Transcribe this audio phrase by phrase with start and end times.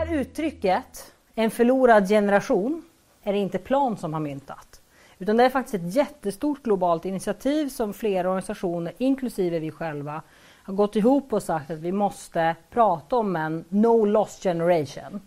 [0.00, 2.82] här uttrycket, en förlorad generation,
[3.22, 4.80] är det inte Plan som har myntat.
[5.18, 10.22] Utan det är faktiskt ett jättestort globalt initiativ som flera organisationer, inklusive vi själva,
[10.62, 15.20] har gått ihop och sagt att vi måste prata om en no loss generation.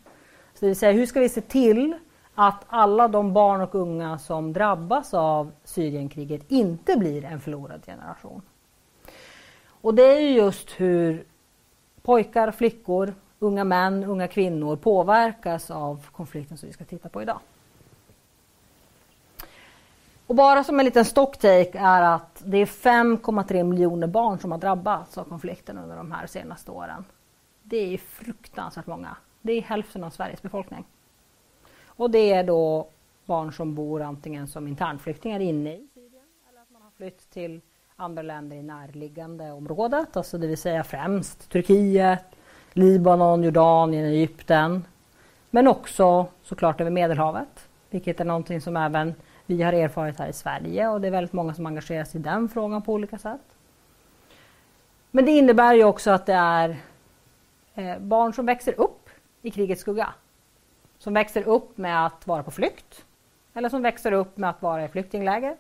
[0.54, 1.96] Så det vill säga, hur ska vi se till
[2.36, 8.42] att alla de barn och unga som drabbas av Syrienkriget inte blir en förlorad generation.
[9.66, 11.24] Och det är just hur
[12.02, 17.40] pojkar, flickor, unga män, unga kvinnor påverkas av konflikten som vi ska titta på idag.
[20.28, 24.58] Och bara som en liten stocktake är att det är 5,3 miljoner barn som har
[24.58, 27.06] drabbats av konflikten under de här senaste åren.
[27.64, 29.18] Det är fruktansvärt många.
[29.42, 30.86] Det är hälften av Sveriges befolkning.
[31.86, 32.88] Och det är då
[33.26, 37.62] barn som bor antingen som internflyktingar inne i Syrien eller att man har flytt till
[37.96, 42.26] andra länder i närliggande området, alltså det vill säga främst Turkiet,
[42.74, 44.86] Libanon, Jordanien, Egypten.
[45.50, 49.14] Men också såklart över Medelhavet, vilket är någonting som även
[49.46, 52.24] vi har erfarit här i Sverige och det är väldigt många som engagerar sig i
[52.24, 53.42] den frågan på olika sätt.
[55.12, 56.78] Men det innebär ju också att det är
[57.76, 59.10] eh, barn som växer upp
[59.42, 60.10] i krigets skugga.
[60.98, 63.06] Som växer upp med att vara på flykt.
[63.54, 65.56] Eller som växer upp med att vara i flyktingläger.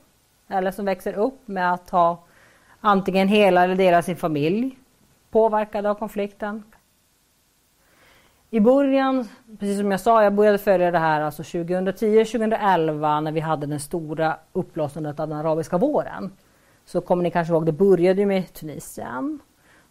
[0.47, 2.23] Eller som växer upp med att ha
[2.80, 4.78] antingen hela eller delar av sin familj
[5.31, 6.64] påverkade av konflikten.
[8.53, 9.27] I början,
[9.59, 13.79] precis som jag sa, jag började följa det här alltså 2010-2011 när vi hade den
[13.79, 16.31] stora uppblåsandet av den arabiska våren.
[16.85, 19.39] Så kommer ni kanske ihåg, det började med Tunisien.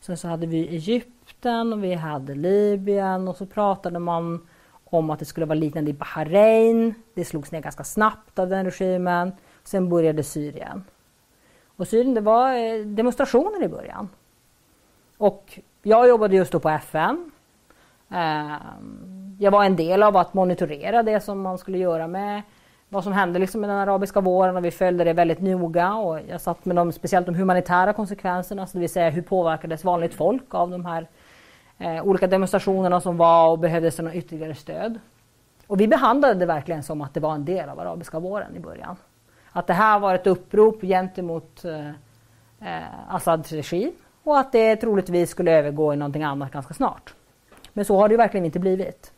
[0.01, 4.47] Sen så hade vi Egypten och vi hade Libyen och så pratade man
[4.85, 6.95] om att det skulle vara liknande i Bahrain.
[7.15, 9.33] Det slogs ner ganska snabbt av den regimen.
[9.65, 10.85] Sen började Syrien.
[11.77, 14.09] Och Syrien, det var eh, demonstrationer i början.
[15.19, 17.32] Och jag jobbade just då på FN.
[18.13, 22.43] Ehm, jag var en del av att monitorera det som man skulle göra med
[22.89, 26.21] vad som hände liksom med den arabiska våren och vi följde det väldigt noga och
[26.29, 30.15] jag satt med de, speciellt de humanitära konsekvenserna, så det vill säga hur påverkades vanligt
[30.15, 31.09] folk av de här
[31.79, 34.99] eh, olika demonstrationerna som var och behövdes det något ytterligare stöd.
[35.67, 38.61] Och vi behandlade det verkligen som att det var en del av arabiska våren i
[38.61, 38.97] början.
[39.53, 41.89] Att det här var ett upprop gentemot eh,
[42.69, 43.93] eh, Assads regim
[44.23, 47.15] och att det troligtvis skulle övergå i någonting annat ganska snart.
[47.73, 49.13] Men så har det verkligen inte blivit.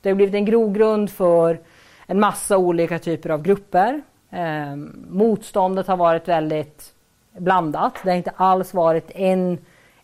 [0.00, 1.60] Det har blivit en grogrund för
[2.06, 4.02] en massa olika typer av grupper.
[4.30, 4.76] Eh,
[5.08, 6.92] motståndet har varit väldigt
[7.38, 7.94] blandat.
[8.02, 9.58] Det har inte alls varit en,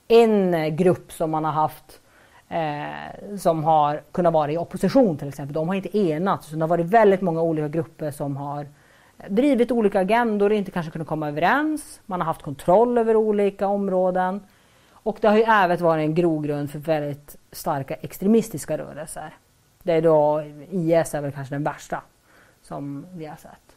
[0.09, 2.00] en grupp som man har haft
[2.48, 5.54] eh, som har kunnat vara i opposition till exempel.
[5.54, 6.50] De har inte enats.
[6.50, 8.66] det har varit väldigt många olika grupper som har
[9.28, 12.00] drivit olika agendor och inte kanske kunnat komma överens.
[12.06, 14.41] Man har haft kontroll över olika områden.
[15.02, 19.34] Och det har ju även varit en grogrund för väldigt starka extremistiska rörelser.
[19.82, 22.02] Det är då IS är väl kanske den värsta
[22.62, 23.76] som vi har sett.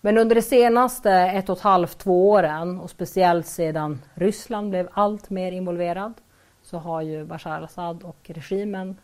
[0.00, 4.88] Men under de senaste ett och ett halvt, två åren och speciellt sedan Ryssland blev
[4.92, 6.14] allt mer involverad
[6.62, 8.96] så har ju Bashar al-Assad och regimen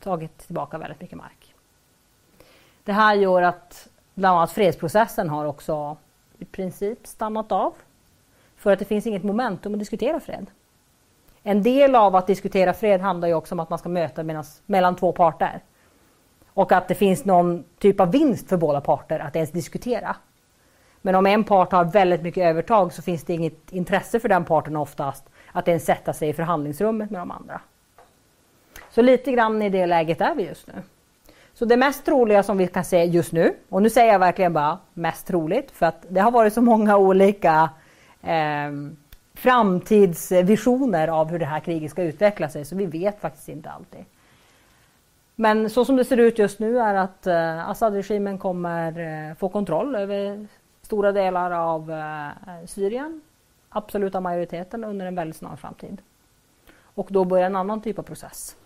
[0.00, 1.54] tagit tillbaka väldigt mycket mark.
[2.84, 5.96] Det här gör att bland annat fredsprocessen har också
[6.38, 7.74] i princip stannat av.
[8.56, 10.46] För att det finns inget momentum att diskutera fred.
[11.42, 14.24] En del av att diskutera fred handlar ju också om att man ska möta
[14.66, 15.60] mellan två parter.
[16.54, 20.16] Och att det finns någon typ av vinst för båda parter att ens diskutera.
[21.02, 24.44] Men om en part har väldigt mycket övertag så finns det inget intresse för den
[24.44, 27.60] parten oftast att ens sätta sig i förhandlingsrummet med de andra.
[28.90, 30.72] Så lite grann i det läget är vi just nu.
[31.54, 34.52] Så det mest troliga som vi kan se just nu, och nu säger jag verkligen
[34.52, 37.68] bara mest troligt för att det har varit så många olika eh,
[38.22, 38.96] Ehm,
[39.34, 44.04] framtidsvisioner av hur det här kriget ska utveckla sig så vi vet faktiskt inte alltid.
[45.34, 49.48] Men så som det ser ut just nu är att eh, Assad-regimen kommer eh, få
[49.48, 50.46] kontroll över
[50.82, 53.20] stora delar av eh, Syrien,
[53.68, 56.02] absoluta majoriteten under en väldigt snar framtid.
[56.82, 58.56] Och då börjar en annan typ av process.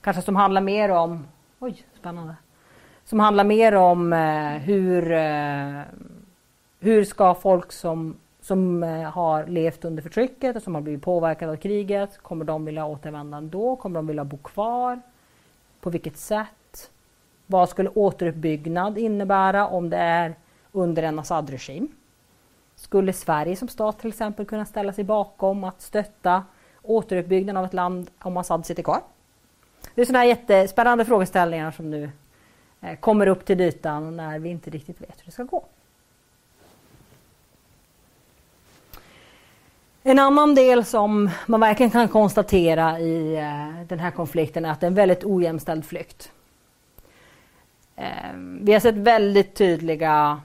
[0.00, 1.26] Kanske som handlar mer om,
[1.58, 2.34] oj spännande,
[3.04, 5.80] som handlar mer om eh, hur, eh,
[6.80, 8.16] hur ska folk som
[8.50, 12.18] som eh, har levt under förtrycket och som har blivit påverkade av kriget.
[12.18, 13.76] Kommer de vilja återvända ändå?
[13.76, 15.00] Kommer de vilja bo kvar?
[15.80, 16.90] På vilket sätt?
[17.46, 20.34] Vad skulle återuppbyggnad innebära om det är
[20.72, 21.88] under en Assad-regim?
[22.76, 26.44] Skulle Sverige som stat till exempel kunna ställa sig bakom att stötta
[26.82, 29.00] återuppbyggnaden av ett land om Assad sitter kvar?
[29.94, 32.10] Det är sådana här jättespännande frågeställningar som nu
[32.80, 35.64] eh, kommer upp till ytan när vi inte riktigt vet hur det ska gå.
[40.02, 44.80] En annan del som man verkligen kan konstatera i eh, den här konflikten är att
[44.80, 46.32] det är en väldigt ojämställd flykt.
[47.96, 50.40] Ehm, vi har sett väldigt tydliga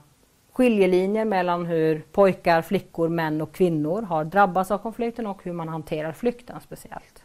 [0.52, 5.70] skiljelinjer mellan hur pojkar, flickor, män och kvinnor har drabbats av konflikten och hur man
[5.70, 7.24] hanterar flykten speciellt.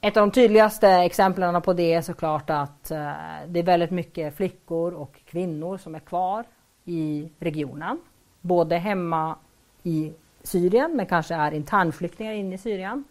[0.00, 3.12] Ett av de tydligaste exemplen på det är såklart att eh,
[3.46, 6.44] det är väldigt mycket flickor och kvinnor som är kvar
[6.84, 8.00] i regionen.
[8.40, 9.36] Både hemma
[9.82, 10.12] i
[10.42, 13.04] Syrien men kanske är internflyktingar inne i Syrien.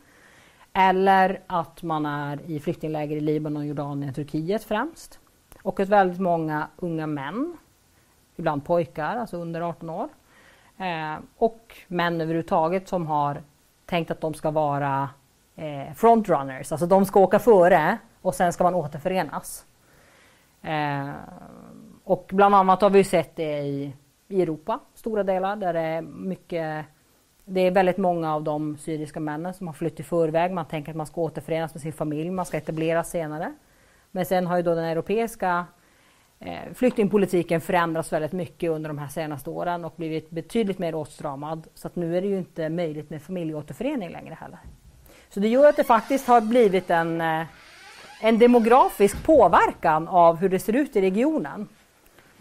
[0.74, 5.19] Eller att man är i flyktingläger i Libanon, Jordanien, Turkiet främst.
[5.62, 7.57] Och att väldigt många unga män,
[8.36, 10.10] ibland pojkar, alltså under 18 år.
[10.77, 13.42] Eh, och män överhuvudtaget som har
[13.86, 15.10] tänkt att de ska vara
[15.56, 19.66] eh, frontrunners, alltså de ska åka före och sen ska man återförenas.
[20.62, 21.10] Eh,
[22.04, 23.94] och bland annat har vi sett det i,
[24.27, 26.85] i Europa, stora delar, där det är mycket
[27.51, 30.51] det är väldigt många av de syriska männen som har flytt i förväg.
[30.51, 33.53] Man tänker att man ska återförenas med sin familj, man ska etableras senare.
[34.11, 35.65] Men sen har ju då den europeiska
[36.39, 41.67] eh, flyktingpolitiken förändrats väldigt mycket under de här senaste åren och blivit betydligt mer åtstramad.
[41.73, 44.59] Så att nu är det ju inte möjligt med familjeåterförening längre heller.
[45.29, 47.45] Så det gör att det faktiskt har blivit en, eh,
[48.21, 51.67] en demografisk påverkan av hur det ser ut i regionen.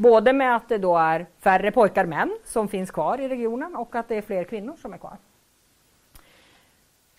[0.00, 3.94] Både med att det då är färre pojkar män som finns kvar i regionen och
[3.94, 5.16] att det är fler kvinnor som är kvar.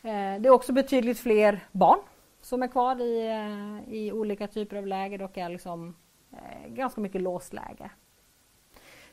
[0.02, 2.00] Eh, det är också betydligt fler barn
[2.42, 5.96] som är kvar i, eh, i olika typer av läger och är liksom
[6.32, 7.92] eh, ganska mycket låst läge.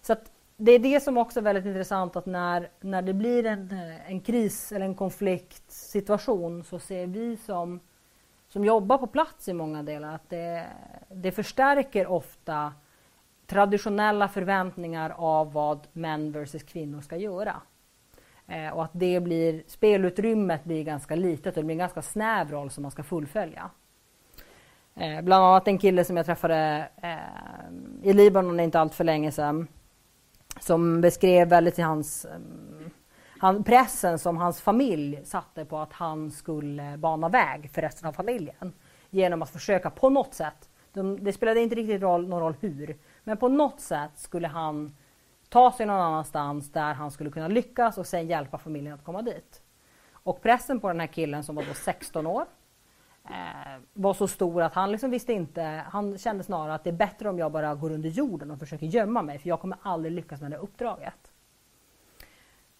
[0.00, 3.46] Så att det är det som också är väldigt intressant att när, när det blir
[3.46, 3.72] en,
[4.06, 7.80] en kris eller en konfliktsituation så ser vi som,
[8.48, 10.66] som jobbar på plats i många delar att det,
[11.08, 12.72] det förstärker ofta
[13.46, 17.62] traditionella förväntningar av vad män versus kvinnor ska göra.
[18.48, 22.50] Eh, och att det blir, spelutrymmet blir ganska litet och det blir en ganska snäv
[22.50, 23.70] roll som man ska fullfölja.
[24.94, 29.32] Eh, bland annat en kille som jag träffade eh, i Libanon inte allt för länge
[29.32, 29.68] sedan
[30.60, 32.38] som beskrev väldigt hans eh,
[33.38, 38.12] han, pressen som hans familj satte på att han skulle bana väg för resten av
[38.12, 38.72] familjen.
[39.10, 42.96] Genom att försöka på något sätt, de, det spelade inte riktigt roll, någon roll hur,
[43.26, 44.96] men på något sätt skulle han
[45.48, 49.22] ta sig någon annanstans där han skulle kunna lyckas och sen hjälpa familjen att komma
[49.22, 49.62] dit.
[50.12, 52.46] Och pressen på den här killen som var då 16 år
[53.24, 56.94] eh, var så stor att han liksom visste inte, han kände snarare att det är
[56.94, 60.12] bättre om jag bara går under jorden och försöker gömma mig för jag kommer aldrig
[60.12, 61.32] lyckas med det uppdraget.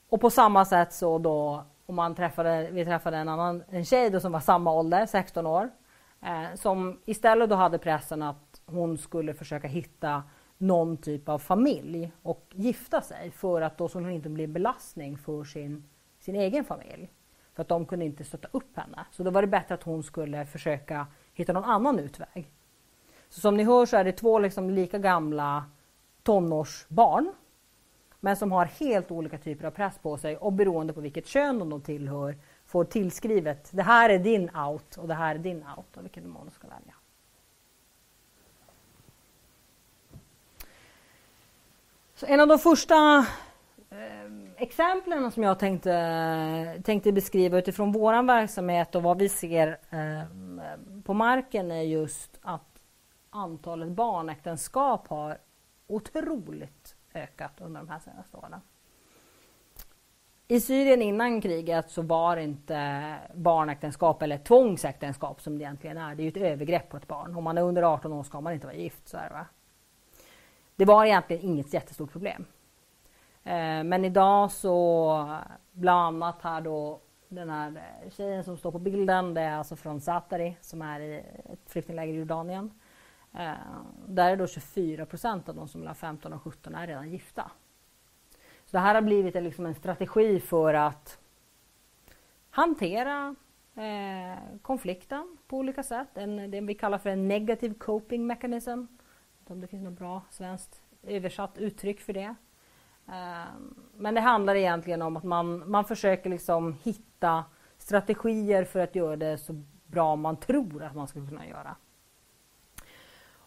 [0.08, 4.10] Och på samma sätt så då, om man träffade, vi träffade en annan en tjej
[4.10, 5.70] då som var samma ålder, 16 år,
[6.22, 10.22] eh, som istället då hade pressen att hon skulle försöka hitta
[10.58, 14.52] någon typ av familj och gifta sig för att då skulle hon inte bli en
[14.52, 15.84] belastning för sin,
[16.20, 17.10] sin egen familj.
[17.54, 19.06] För att de kunde inte stötta upp henne.
[19.10, 22.50] Så då var det bättre att hon skulle försöka hitta någon annan utväg.
[23.28, 25.64] Så som ni hör så är det två liksom lika gamla
[26.22, 27.32] tonårsbarn.
[28.20, 31.58] Men som har helt olika typer av press på sig och beroende på vilket kön
[31.58, 35.96] de tillhör får tillskrivet det här är din out och det här är din out
[35.96, 36.94] och vilken man ska välja.
[42.16, 43.26] Så en av de första
[43.90, 50.22] eh, exemplen som jag tänkte, tänkte beskriva utifrån vår verksamhet och vad vi ser eh,
[51.04, 52.80] på marken är just att
[53.30, 55.38] antalet barnäktenskap har
[55.86, 58.60] otroligt ökat under de här senaste åren.
[60.48, 66.14] I Syrien innan kriget så var inte barnäktenskap eller tvångsäktenskap som det egentligen är.
[66.14, 67.36] Det är ju ett övergrepp på ett barn.
[67.36, 69.08] Om man är under 18 år ska man inte vara gift.
[69.08, 69.46] Så här,
[70.76, 72.44] det var egentligen inget jättestort problem.
[73.44, 75.38] Eh, men idag så
[75.72, 77.70] bland annat här då den här
[78.02, 81.16] eh, tjejen som står på bilden, det är alltså från Satari som är i
[81.52, 82.70] ett flyktingläger i Jordanien.
[83.34, 83.52] Eh,
[84.06, 87.50] där är då 24 procent av de som är 15 och 17 är redan gifta.
[88.64, 91.18] Så det här har blivit liksom en strategi för att
[92.50, 93.34] hantera
[94.62, 96.08] konflikten på olika sätt.
[96.14, 98.84] En, det vi kallar för en negativ coping mechanism.
[99.48, 102.34] Om det finns något bra svenskt översatt uttryck för det.
[103.12, 107.44] Ehm, men det handlar egentligen om att man, man försöker liksom hitta
[107.78, 111.76] strategier för att göra det så bra man tror att man ska kunna göra.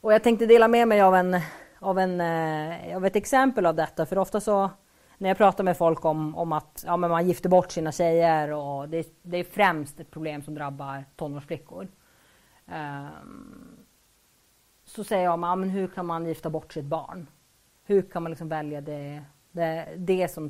[0.02, 1.42] Och jag tänkte dela med mig av, en,
[1.80, 4.70] av, en, eh, av ett exempel av detta, för ofta så
[5.18, 8.52] när jag pratar med folk om, om att ja, men man gifter bort sina tjejer
[8.52, 11.88] och det, det är främst ett problem som drabbar tonårsflickor.
[12.66, 13.69] Um,
[14.90, 17.30] så säger jag, men hur kan man gifta bort sitt barn?
[17.84, 20.50] Hur kan man liksom välja det det, det som,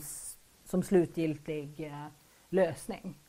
[0.65, 2.07] som slutgiltig eh,
[2.49, 3.19] lösning.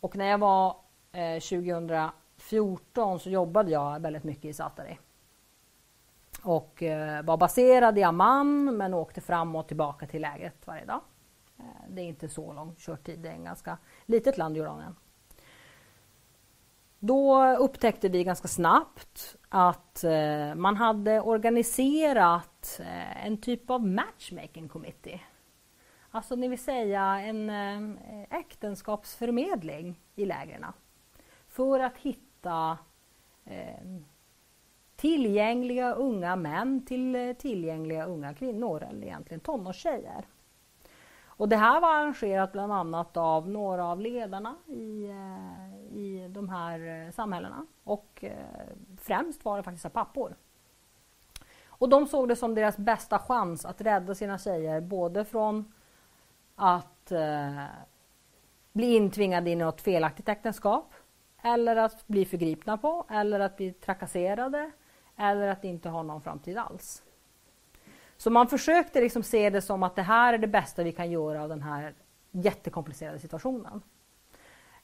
[0.00, 0.76] Och när jag var
[1.12, 4.98] eh, 2014 så jobbade jag väldigt mycket i Satari.
[6.42, 11.00] Och eh, var baserad i Amman men åkte fram och tillbaka till lägret varje dag.
[11.58, 14.96] Eh, det är inte så lång körtid, det är en ganska litet land Jordanien.
[17.02, 24.68] Då upptäckte vi ganska snabbt att eh, man hade organiserat eh, en typ av matchmaking
[24.68, 25.20] committee.
[26.10, 30.66] Alltså det vill säga en eh, äktenskapsförmedling i lägren.
[31.48, 32.78] För att hitta
[33.44, 34.00] eh,
[34.96, 40.24] tillgängliga unga män till eh, tillgängliga unga kvinnor, eller egentligen tonårstjejer.
[41.24, 46.48] Och det här var arrangerat bland annat av några av ledarna i, eh, i de
[46.48, 47.66] här eh, samhällena.
[47.84, 48.66] Och eh,
[49.00, 50.36] främst var det faktiskt pappor.
[51.66, 55.72] Och de såg det som deras bästa chans att rädda sina tjejer både från
[56.54, 57.64] att eh,
[58.72, 60.94] bli intvingade i något felaktigt äktenskap
[61.42, 64.70] eller att bli förgripna på eller att bli trakasserade
[65.16, 67.02] eller att inte ha någon framtid alls.
[68.16, 71.10] Så man försökte liksom se det som att det här är det bästa vi kan
[71.10, 71.94] göra av den här
[72.30, 73.82] jättekomplicerade situationen.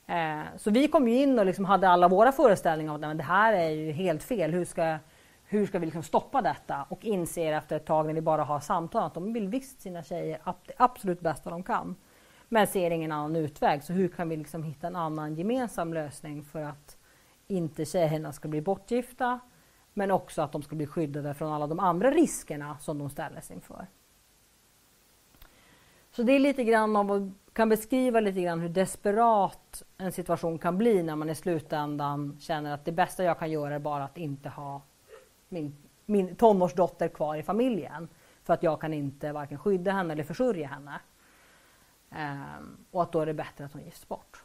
[0.07, 3.25] Eh, så vi kom ju in och liksom hade alla våra föreställningar om att det
[3.25, 4.53] här är ju helt fel.
[4.53, 4.99] Hur ska,
[5.45, 6.87] hur ska vi liksom stoppa detta?
[6.89, 10.03] Och inser efter ett tag när vi bara har samtal att de vill visst sina
[10.03, 11.97] tjejer det absolut bästa de kan.
[12.49, 13.85] Men ser ingen annan utväg.
[13.85, 16.97] Så hur kan vi liksom hitta en annan gemensam lösning för att
[17.47, 19.41] inte tjejerna ska bli bortgifta
[19.95, 23.51] men också att de ska bli skyddade från alla de andra riskerna som de ställs
[23.51, 23.87] inför.
[26.11, 30.79] Så det är lite grann av, kan beskriva lite grann hur desperat en situation kan
[30.79, 34.19] bli när man i slutändan känner att det bästa jag kan göra är bara att
[34.19, 34.83] inte ha
[35.49, 38.09] min, min tonårsdotter kvar i familjen.
[38.45, 41.01] För att jag kan inte varken skydda henne eller försörja henne.
[42.11, 44.43] Ehm, och att då är det bättre att hon gifts bort.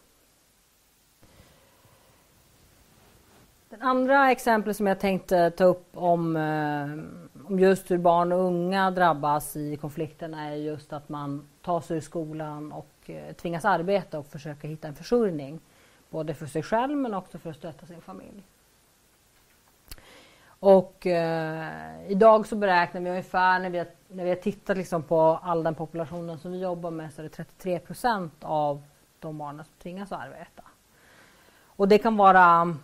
[3.70, 8.40] Det andra exemplet som jag tänkte ta upp om, eh, om just hur barn och
[8.40, 13.66] unga drabbas i konflikterna är just att man tar sig ur skolan och Eh, tvingas
[13.66, 15.60] arbeta och försöka hitta en försörjning.
[16.10, 18.44] Både för sig själv men också för att stötta sin familj.
[20.44, 25.04] Och eh, idag så beräknar vi ungefär när vi har, när vi har tittat liksom
[25.04, 28.84] på all den populationen som vi jobbar med så är det 33 procent av
[29.20, 30.64] de barnen som tvingas arbeta.
[31.66, 32.78] Och det kan vara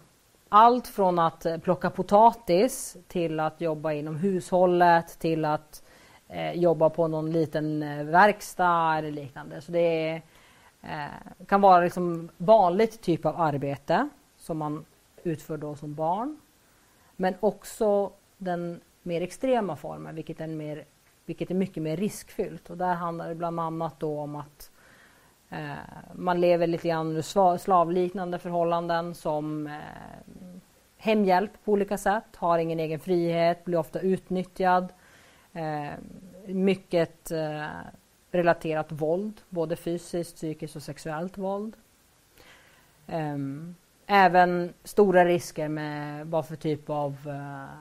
[0.50, 5.84] allt från att plocka potatis till att jobba inom hushållet till att
[6.30, 9.62] eh, jobba på någon liten eh, verkstad eller liknande.
[9.62, 9.80] Så det
[10.10, 10.22] är,
[10.82, 14.86] eh, kan vara liksom vanligt typ av arbete som man
[15.24, 16.38] utför då som barn.
[17.16, 20.86] Men också den mer extrema formen, vilket är, mer,
[21.26, 22.70] vilket är mycket mer riskfyllt.
[22.70, 24.72] Och där handlar det bland annat då om att
[25.50, 25.72] eh,
[26.14, 29.74] man lever lite grann under slavliknande förhållanden som eh,
[30.98, 34.94] hemhjälp på olika sätt, har ingen egen frihet, blir ofta utnyttjad.
[35.58, 35.94] Eh,
[36.46, 37.68] mycket eh,
[38.32, 41.76] relaterat våld, både fysiskt, psykiskt och sexuellt våld.
[43.08, 47.78] Ehm, även stora risker med vad för typ av, eh,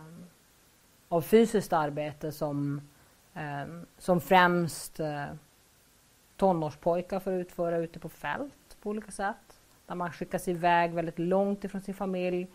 [1.08, 2.80] av fysiskt arbete som,
[3.34, 5.24] ehm, som främst eh,
[6.36, 9.60] tonårspojkar får utföra ute på fält på olika sätt.
[9.86, 12.48] Där man skickas iväg väldigt långt ifrån sin familj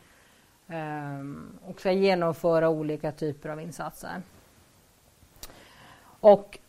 [0.68, 4.22] ehm, och ska genomföra olika typer av insatser.
[6.22, 6.60] Och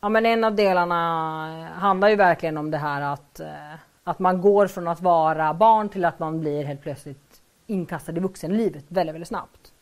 [0.00, 4.18] ja, men en av delarna eh, handlar ju verkligen om det här att, eh, att
[4.18, 8.84] man går från att vara barn till att man blir helt plötsligt inkastad i vuxenlivet
[8.88, 9.72] väldigt, väldigt snabbt.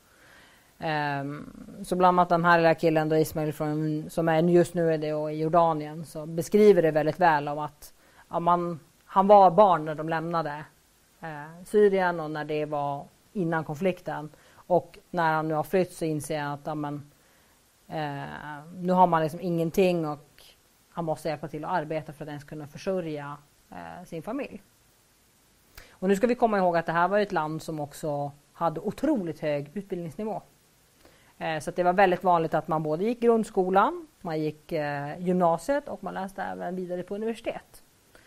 [1.21, 1.53] Um,
[1.85, 4.99] så bland annat den här lilla killen då Ismail från, som är just nu är
[4.99, 7.93] det i Jordanien så beskriver det väldigt väl om att
[8.31, 10.65] ja, man, han var barn när de lämnade
[11.21, 14.31] eh, Syrien och när det var innan konflikten.
[14.55, 17.12] Och när han nu har flytt så inser han att amen,
[17.93, 20.45] eh, nu har man liksom ingenting och
[20.89, 23.37] han måste hjälpa till att arbeta för att ens kunna försörja
[23.71, 24.63] eh, sin familj.
[25.91, 28.81] Och nu ska vi komma ihåg att det här var ett land som också hade
[28.81, 30.43] otroligt hög utbildningsnivå.
[31.39, 35.89] Eh, så det var väldigt vanligt att man både gick grundskolan, man gick eh, gymnasiet
[35.89, 37.83] och man läste även vidare på universitet.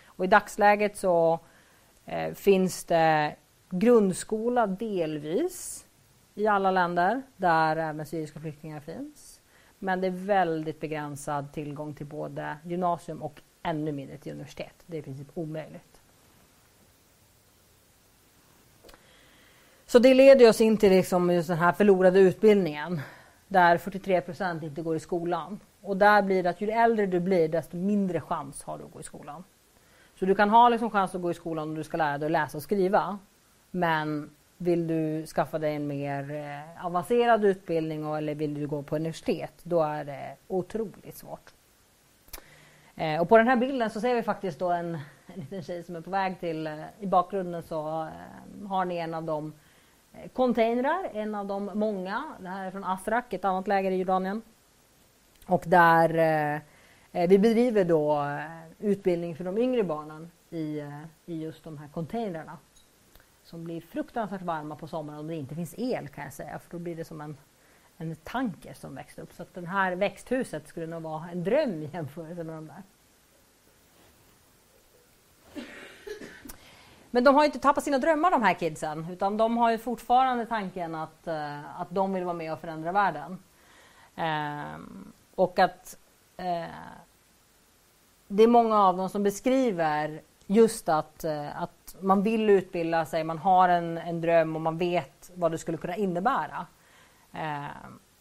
[0.05, 1.39] Och i dagsläget så
[2.05, 3.35] eh, finns det
[3.69, 5.85] grundskola delvis
[6.35, 9.34] i alla länder där även syriska flyktingar finns.
[9.79, 14.73] Men det är väldigt begränsad tillgång till både gymnasium och ännu mindre till universitet.
[14.85, 16.01] Det är i princip omöjligt.
[19.85, 23.01] Så det leder oss in till liksom just den här förlorade utbildningen
[23.47, 25.59] där 43 procent inte går i skolan.
[25.81, 28.91] Och där blir det att ju äldre du blir desto mindre chans har du att
[28.91, 29.43] gå i skolan.
[30.19, 32.25] Så du kan ha liksom chans att gå i skolan om du ska lära dig
[32.25, 33.19] att läsa och skriva.
[33.71, 34.29] Men
[34.65, 39.53] vill du skaffa dig en mer eh, avancerad utbildning eller vill du gå på universitet,
[39.63, 41.53] då är det otroligt svårt.
[42.95, 44.95] Eh, och på den här bilden så ser vi faktiskt då en,
[45.27, 48.07] en liten tjej som är på väg till, eh, i bakgrunden så
[48.67, 49.53] har ni en av de
[50.33, 52.23] containrar, en av de många.
[52.39, 54.41] Det här är från Asrak, ett annat läger i Jordanien.
[55.45, 56.17] Och där
[57.11, 58.27] eh, vi bedriver då
[58.79, 60.83] utbildning för de yngre barnen i,
[61.25, 62.57] i just de här containrarna.
[63.45, 66.71] Som blir fruktansvärt varma på sommaren om det inte finns el kan jag säga, för
[66.71, 67.37] då blir det som en
[67.97, 69.33] en tanker som växer upp.
[69.33, 72.83] Så att det här växthuset skulle nog vara en dröm i jämförelse med de där.
[77.11, 80.45] Men de har inte tappat sina drömmar de här kidsen utan de har ju fortfarande
[80.45, 83.39] tanken att, eh, att de vill vara med och förändra världen.
[84.15, 85.97] Ehm, och att
[86.37, 86.65] eh,
[88.27, 93.23] det är många av dem som beskriver just att, eh, att man vill utbilda sig,
[93.23, 96.67] man har en, en dröm och man vet vad det skulle kunna innebära.
[97.33, 97.65] Eh,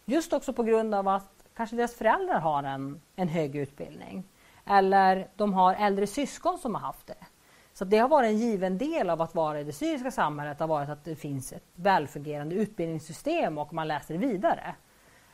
[0.05, 4.25] just också på grund av att kanske deras föräldrar har en, en hög utbildning.
[4.67, 7.27] Eller de har äldre syskon som har haft det.
[7.73, 10.67] Så det har varit en given del av att vara i det syriska samhället har
[10.67, 14.75] varit att det finns ett välfungerande utbildningssystem och man läser vidare.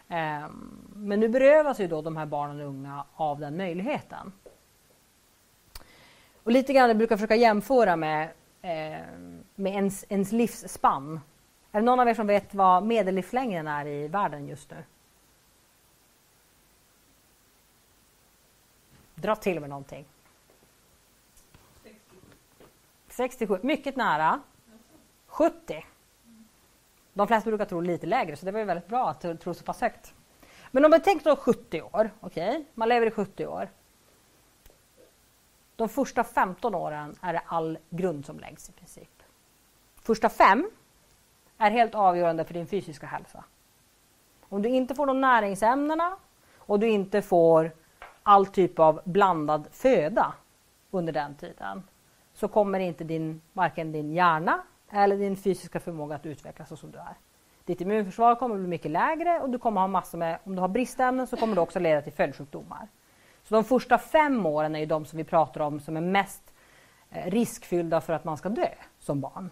[0.09, 0.49] Eh,
[0.95, 4.33] men nu berövas ju då de här barnen och unga av den möjligheten.
[6.51, 8.29] Och lite grann jag brukar försöka jämföra med,
[8.63, 9.07] eh,
[9.55, 11.21] med ens, ens livsspann.
[11.73, 14.77] Är det någon av er som vet vad medellivslängden är i världen just nu?
[19.15, 20.05] Dra till med någonting.
[23.09, 23.59] 67.
[23.63, 24.41] Mycket nära.
[25.27, 25.87] 70.
[27.13, 29.65] De flesta brukar tro lite lägre, så det var ju väldigt bra att tro så
[29.65, 30.15] pass högt.
[30.71, 32.65] Men om vi tänker då 70 år, okej, okay?
[32.75, 33.69] man lever i 70 år.
[35.81, 39.23] De första 15 åren är det all grund som läggs i princip.
[40.03, 40.71] Första fem
[41.59, 43.45] är helt avgörande för din fysiska hälsa.
[44.49, 46.17] Om du inte får de näringsämnena
[46.57, 47.71] och du inte får
[48.23, 50.35] all typ av blandad föda
[50.91, 51.83] under den tiden
[52.35, 56.91] så kommer inte din, varken din hjärna eller din fysiska förmåga att utvecklas så som
[56.91, 57.15] du är.
[57.65, 60.61] Ditt immunförsvar kommer att bli mycket lägre och du kommer ha massor med, om du
[60.61, 62.89] har bristämnen så kommer det också leda till följdsjukdomar.
[63.51, 66.55] Så de första fem åren är ju de som vi pratar om som är mest
[67.11, 69.51] eh, riskfyllda för att man ska dö som barn.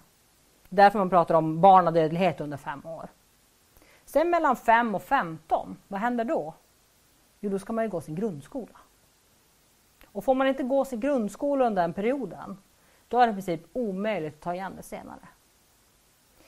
[0.68, 3.08] Därför man pratar om barnadödlighet under fem år.
[4.04, 6.54] Sen mellan 5 och 15, vad händer då?
[7.40, 8.78] Jo, då ska man ju gå sin grundskola.
[10.12, 12.58] Och får man inte gå sin grundskola under den perioden,
[13.08, 15.28] då är det i princip omöjligt att ta igen det senare.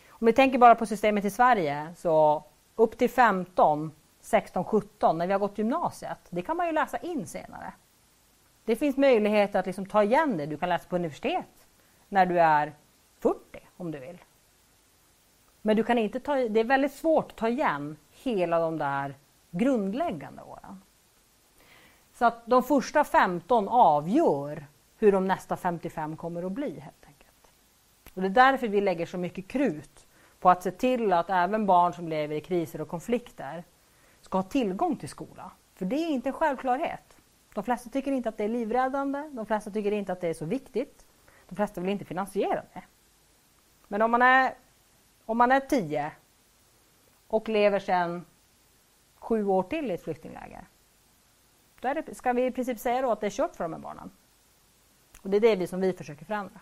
[0.09, 2.45] Om vi tänker bara på systemet i Sverige, så
[2.77, 6.99] upp till 15, 16, 17, när vi har gått gymnasiet, det kan man ju läsa
[6.99, 7.73] in senare.
[8.65, 10.47] Det finns möjlighet att liksom ta igen det.
[10.47, 11.67] Du kan läsa på universitet
[12.09, 12.73] när du är
[13.19, 13.39] 40
[13.77, 14.19] om du vill.
[15.63, 19.15] Men du kan inte ta, det är väldigt svårt att ta igen hela de där
[19.51, 20.83] grundläggande åren.
[22.15, 24.67] Så att de första 15 avgör
[24.99, 27.53] hur de nästa 55 kommer att bli helt enkelt.
[28.15, 30.07] Och det är därför vi lägger så mycket krut
[30.41, 33.65] på att se till att även barn som lever i kriser och konflikter
[34.31, 35.51] ska ha tillgång till skola.
[35.75, 37.17] För det är inte en självklarhet.
[37.55, 40.35] De flesta tycker inte att det är livräddande, de flesta tycker inte att det är
[40.35, 41.07] så viktigt.
[41.49, 42.83] De flesta vill inte finansiera det.
[43.89, 44.55] Men om man är,
[45.27, 46.13] om man är tio
[47.27, 48.27] och lever sedan
[49.15, 50.65] sju år till i ett flyktingläger.
[51.81, 53.81] Då det, ska vi i princip säga då att det är kört för de här
[53.81, 54.11] barnen.
[55.23, 56.61] Och det är det vi som vi försöker förändra.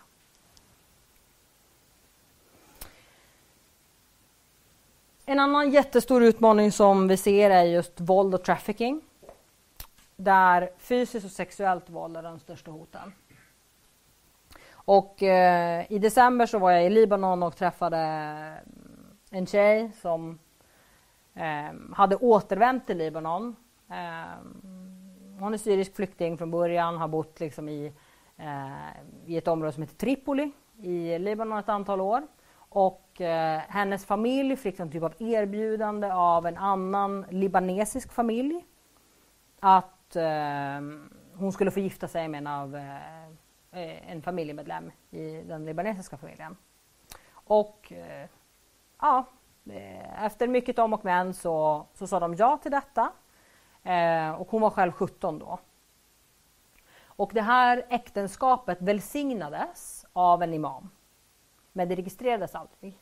[5.31, 9.01] En annan jättestor utmaning som vi ser är just våld och trafficking.
[10.15, 13.13] Där fysiskt och sexuellt våld är de största hoten.
[14.71, 18.61] Och eh, i december så var jag i Libanon och träffade mm,
[19.29, 20.39] en tjej som
[21.33, 23.55] eh, hade återvänt till Libanon.
[23.89, 24.39] Eh,
[25.39, 27.93] hon är syrisk flykting från början, har bott liksom i,
[28.37, 32.27] eh, i ett område som heter Tripoli i Libanon ett antal år.
[32.69, 38.65] Och eh, hennes familj fick en typ av erbjudande av en annan libanesisk familj
[39.59, 40.81] att eh,
[41.33, 42.75] hon skulle få gifta sig med en av
[43.71, 46.57] Eh, eh en familjemedlem i den libanesiska familjen.
[47.31, 48.29] Och eh,
[49.01, 49.25] ja,
[49.69, 53.11] eh, efter mycket om och men så, så sa de ja till detta.
[53.83, 55.59] Eh, och hon var själv 17 då.
[57.05, 60.89] Och det här äktenskapet välsignades av en imam.
[61.73, 62.99] Men det registrerades aldrig.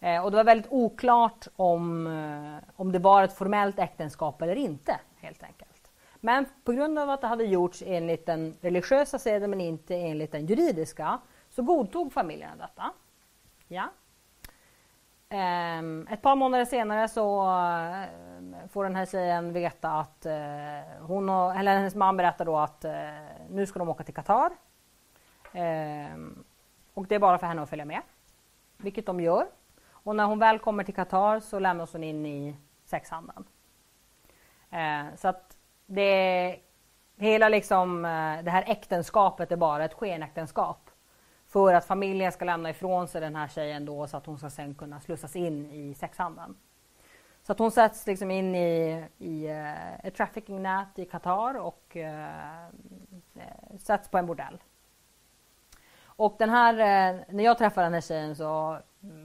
[0.00, 4.56] Eh, och det var väldigt oklart om, eh, om det var ett formellt äktenskap eller
[4.56, 5.90] inte helt enkelt.
[6.20, 10.32] Men på grund av att det hade gjorts enligt den religiösa seden men inte enligt
[10.32, 12.92] den juridiska så godtog familjen detta.
[13.68, 13.84] Ja.
[15.28, 20.26] Ehm, ett par månader senare så eh, får den här tjejen veta att
[21.00, 22.84] hon och, eller hennes man berättar då att
[23.50, 24.50] nu ska de åka till Qatar.
[25.52, 26.44] Ehm,
[26.96, 28.02] och det är bara för henne att följa med.
[28.76, 29.46] Vilket de gör.
[29.90, 33.44] Och när hon väl kommer till Qatar så lämnas hon in i sexhandeln.
[34.70, 35.56] Eh, så att
[35.86, 36.58] det
[37.16, 40.90] hela liksom, eh, det här äktenskapet är bara ett skenäktenskap
[41.46, 44.50] för att familjen ska lämna ifrån sig den här tjejen då så att hon ska
[44.50, 46.56] sen kunna slussas in i sexhandeln.
[47.42, 52.68] Så att hon sätts liksom in i, i eh, ett trafficking-nät i Qatar och eh,
[53.78, 54.58] sätts på en bordell.
[56.16, 58.78] Och den här, eh, när jag träffade den här tjejen så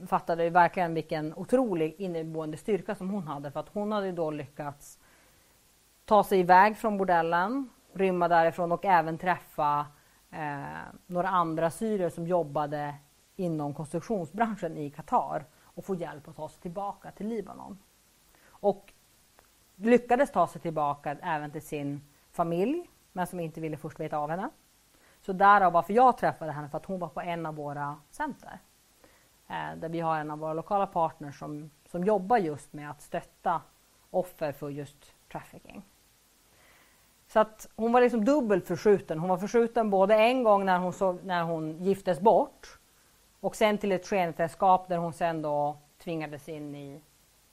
[0.07, 4.31] fattade jag verkligen vilken otrolig inneboende styrka som hon hade för att hon hade då
[4.31, 4.99] lyckats
[6.05, 9.85] ta sig iväg från bordellen, rymma därifrån och även träffa
[10.31, 10.61] eh,
[11.05, 12.95] några andra syrier som jobbade
[13.35, 17.79] inom konstruktionsbranschen i Qatar och få hjälp att ta sig tillbaka till Libanon.
[18.47, 18.93] Och
[19.75, 22.01] lyckades ta sig tillbaka även till sin
[22.31, 24.49] familj, men som inte ville först veta av henne.
[25.21, 28.59] Så därav varför jag träffade henne, för att hon var på en av våra center.
[29.47, 33.01] Eh, där vi har en av våra lokala partners som, som jobbar just med att
[33.01, 33.61] stötta
[34.09, 35.83] offer för just trafficking.
[37.27, 39.19] Så att hon var liksom dubbelt förskjuten.
[39.19, 42.79] Hon var förskjuten både en gång när hon, så, när hon giftes bort
[43.39, 47.01] och sen till ett skenäktenskap där hon sen då tvingades in i,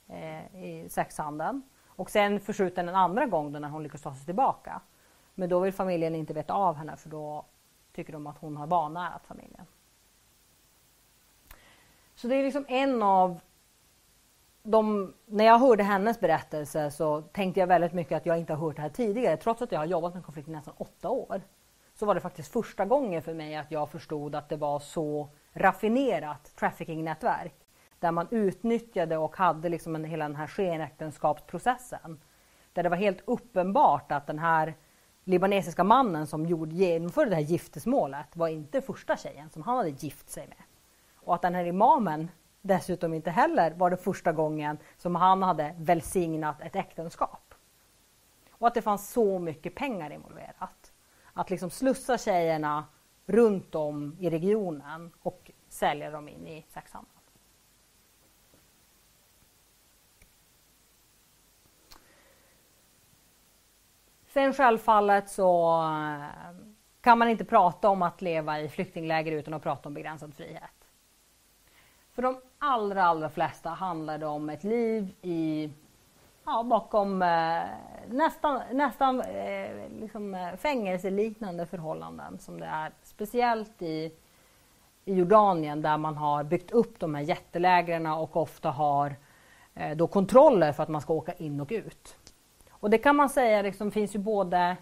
[0.07, 1.61] eh, i sexhandeln.
[1.87, 4.81] Och sen förskjuten en andra gång när hon lyckades ta sig tillbaka.
[5.35, 7.45] Men då vill familjen inte veta av henne för då
[7.99, 9.65] tycker de att hon har vanärat familjen.
[12.15, 13.39] Så det är liksom en av
[14.63, 18.67] de, när jag hörde hennes berättelse så tänkte jag väldigt mycket att jag inte har
[18.67, 19.37] hört det här tidigare.
[19.37, 21.41] Trots att jag har jobbat med konflikt i nästan åtta år.
[21.93, 25.29] Så var det faktiskt första gången för mig att jag förstod att det var så
[25.53, 27.55] raffinerat trafficking-nätverk.
[27.99, 32.21] Där man utnyttjade och hade liksom en, hela den här skenäktenskapsprocessen.
[32.73, 34.75] Där det var helt uppenbart att den här
[35.29, 39.89] libanesiska mannen som gjorde, genomförde det här giftesmålet var inte första tjejen som han hade
[39.89, 40.57] gift sig med.
[41.15, 45.75] Och att den här imamen dessutom inte heller var det första gången som han hade
[45.77, 47.53] välsignat ett äktenskap.
[48.51, 50.93] Och att det fanns så mycket pengar involverat.
[51.33, 52.85] Att liksom slussa tjejerna
[53.25, 57.18] runt om i regionen och sälja dem in i sexhandeln.
[64.33, 66.55] Sen självfallet så eh,
[67.01, 70.87] kan man inte prata om att leva i flyktingläger utan att prata om begränsad frihet.
[72.13, 75.69] För de allra, allra flesta handlar det om ett liv i,
[76.45, 77.63] ja, bakom eh,
[78.07, 82.91] nästan, nästan eh, liksom, eh, fängelseliknande förhållanden som det är.
[83.03, 84.11] Speciellt i,
[85.05, 89.15] i Jordanien där man har byggt upp de här jättelägren och ofta har
[89.75, 92.18] eh, då kontroller för att man ska åka in och ut.
[92.79, 94.77] Och det kan man säga liksom, finns ju både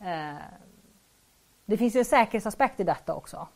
[0.00, 0.36] eh,
[1.64, 3.48] det finns ju en säkerhetsaspekt i detta också.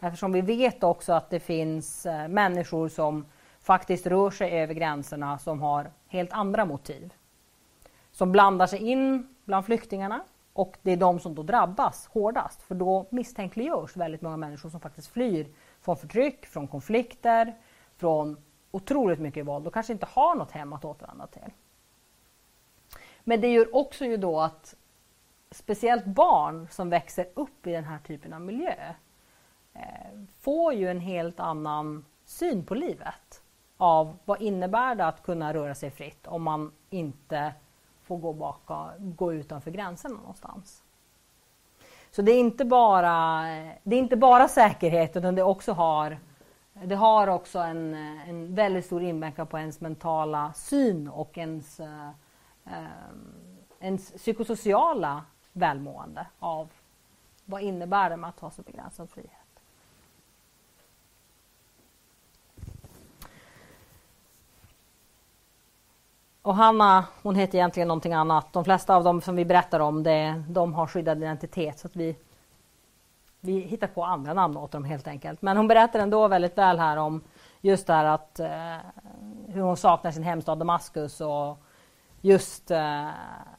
[0.00, 3.26] Eftersom vi vet också att det finns eh, människor som
[3.60, 7.14] faktiskt rör sig över gränserna som har helt andra motiv.
[8.12, 10.20] Som blandar sig in bland flyktingarna
[10.52, 14.80] och det är de som då drabbas hårdast för då misstänkliggörs väldigt många människor som
[14.80, 15.48] faktiskt flyr
[15.80, 17.56] från förtryck, från konflikter,
[17.96, 18.36] från
[18.70, 21.52] otroligt mycket våld och kanske inte har något hem att återvända till.
[23.28, 24.74] Men det gör också ju då att
[25.50, 28.94] speciellt barn som växer upp i den här typen av miljö
[29.78, 33.42] Eh, får ju en helt annan syn på livet.
[33.76, 37.52] Av vad innebär det att kunna röra sig fritt om man inte
[38.02, 40.82] får gå, baka, gå utanför gränserna någonstans.
[42.10, 43.42] Så det är inte bara,
[43.82, 46.18] det är inte bara säkerhet utan det också har
[46.72, 47.94] det har också en,
[48.28, 52.10] en väldigt stor inverkan på ens mentala syn och ens, eh,
[52.72, 53.34] Ehm,
[53.80, 56.68] ens psykosociala välmående av
[57.44, 59.32] vad innebär det med att ha så begränsad frihet.
[66.42, 68.52] Och Hanna, hon heter egentligen någonting annat.
[68.52, 71.78] De flesta av dem som vi berättar om, det, de har skyddad identitet.
[71.78, 72.16] Så att vi,
[73.40, 75.42] vi hittar på andra namn åt dem helt enkelt.
[75.42, 77.22] Men hon berättar ändå väldigt väl här om
[77.60, 78.76] just det här att eh,
[79.46, 81.58] hur hon saknar sin hemstad Damaskus och
[82.20, 83.08] just, eh,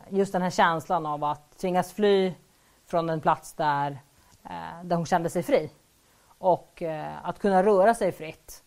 [0.09, 2.33] just den här känslan av att tvingas fly
[2.85, 3.99] från en plats där,
[4.43, 5.71] eh, där hon kände sig fri.
[6.37, 8.63] Och eh, att kunna röra sig fritt,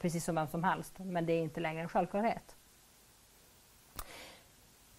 [0.00, 0.94] precis som vem som helst.
[0.98, 2.56] Men det är inte längre en självklarhet.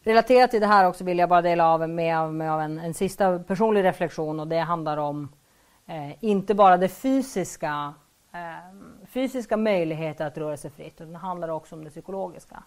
[0.04, 2.94] Relaterat till det här också vill jag bara dela av med, mig av en, en
[2.94, 5.30] sista personlig reflektion och det handlar om
[5.86, 7.94] eh, inte bara det fysiska,
[8.34, 12.64] eh, fysiska möjligheter att röra sig fritt utan det handlar också om det psykologiska.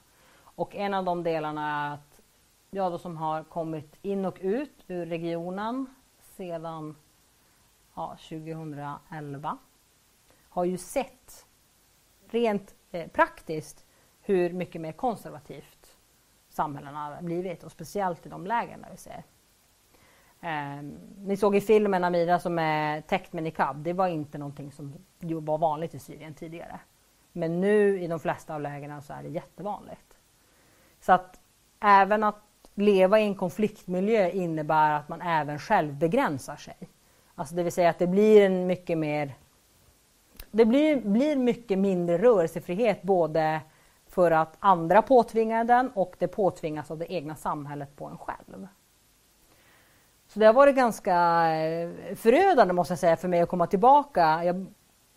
[0.56, 2.20] Och en av de delarna är att
[2.70, 5.86] jag då som har kommit in och ut ur regionen
[6.20, 6.96] sedan
[7.94, 9.58] ja, 2011
[10.48, 11.46] har ju sett
[12.28, 13.86] rent eh, praktiskt
[14.20, 15.96] hur mycket mer konservativt
[16.48, 19.24] samhällena har blivit och speciellt i de lägen där vi ser.
[20.40, 20.82] Eh,
[21.18, 23.76] ni såg i filmen Amira som är täckt med niqab.
[23.82, 26.80] Det var inte någonting som var vanligt i Syrien tidigare.
[27.32, 30.05] Men nu i de flesta av lägena så är det jättevanligt.
[31.06, 31.40] Så att
[31.80, 32.42] även att
[32.74, 36.76] leva i en konfliktmiljö innebär att man även själv begränsar sig.
[37.34, 39.34] Alltså det vill säga att det blir en mycket mer
[40.50, 43.60] det blir, blir mycket mindre rörelsefrihet både
[44.06, 48.68] för att andra påtvingar den och det påtvingas av det egna samhället på en själv.
[50.28, 51.14] Så det har varit ganska
[51.56, 54.44] eh, förödande måste jag säga för mig att komma tillbaka.
[54.44, 54.66] Jag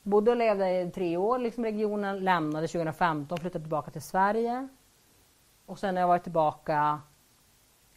[0.03, 4.67] bodde och levde i tre år liksom regionen, lämnade 2015, flyttade tillbaka till Sverige.
[5.69, 7.01] Och sen har jag varit tillbaka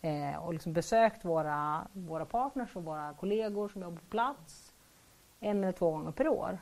[0.00, 4.72] eh, och liksom besökt våra, våra partners och våra kollegor som jobbar på plats
[5.40, 6.58] en eller två gånger per år.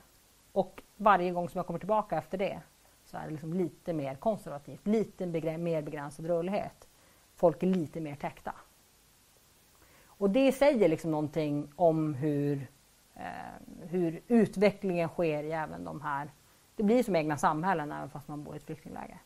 [0.53, 2.61] Och varje gång som jag kommer tillbaka efter det
[3.05, 6.89] så är det liksom lite mer konservativt, lite begr mer begränsad rörlighet.
[7.35, 8.55] Folk är lite mer täckta.
[10.05, 12.67] Och det säger liksom någonting om hur,
[13.15, 16.31] eh, hur utvecklingen sker i även de här...
[16.77, 19.21] Det blir som egna samhällen även fast man bor i ett flyktingläger.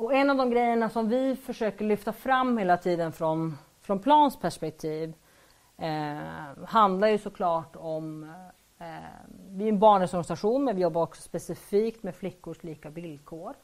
[0.00, 4.40] Och en av de grejerna som vi försöker lyfta fram hela tiden från, från Plans
[4.40, 5.14] perspektiv
[5.76, 8.24] eh, handlar ju såklart om
[8.78, 8.86] eh,
[9.48, 13.54] vi är en barnrättsorganisation men vi jobbar också specifikt med flickors lika villkor.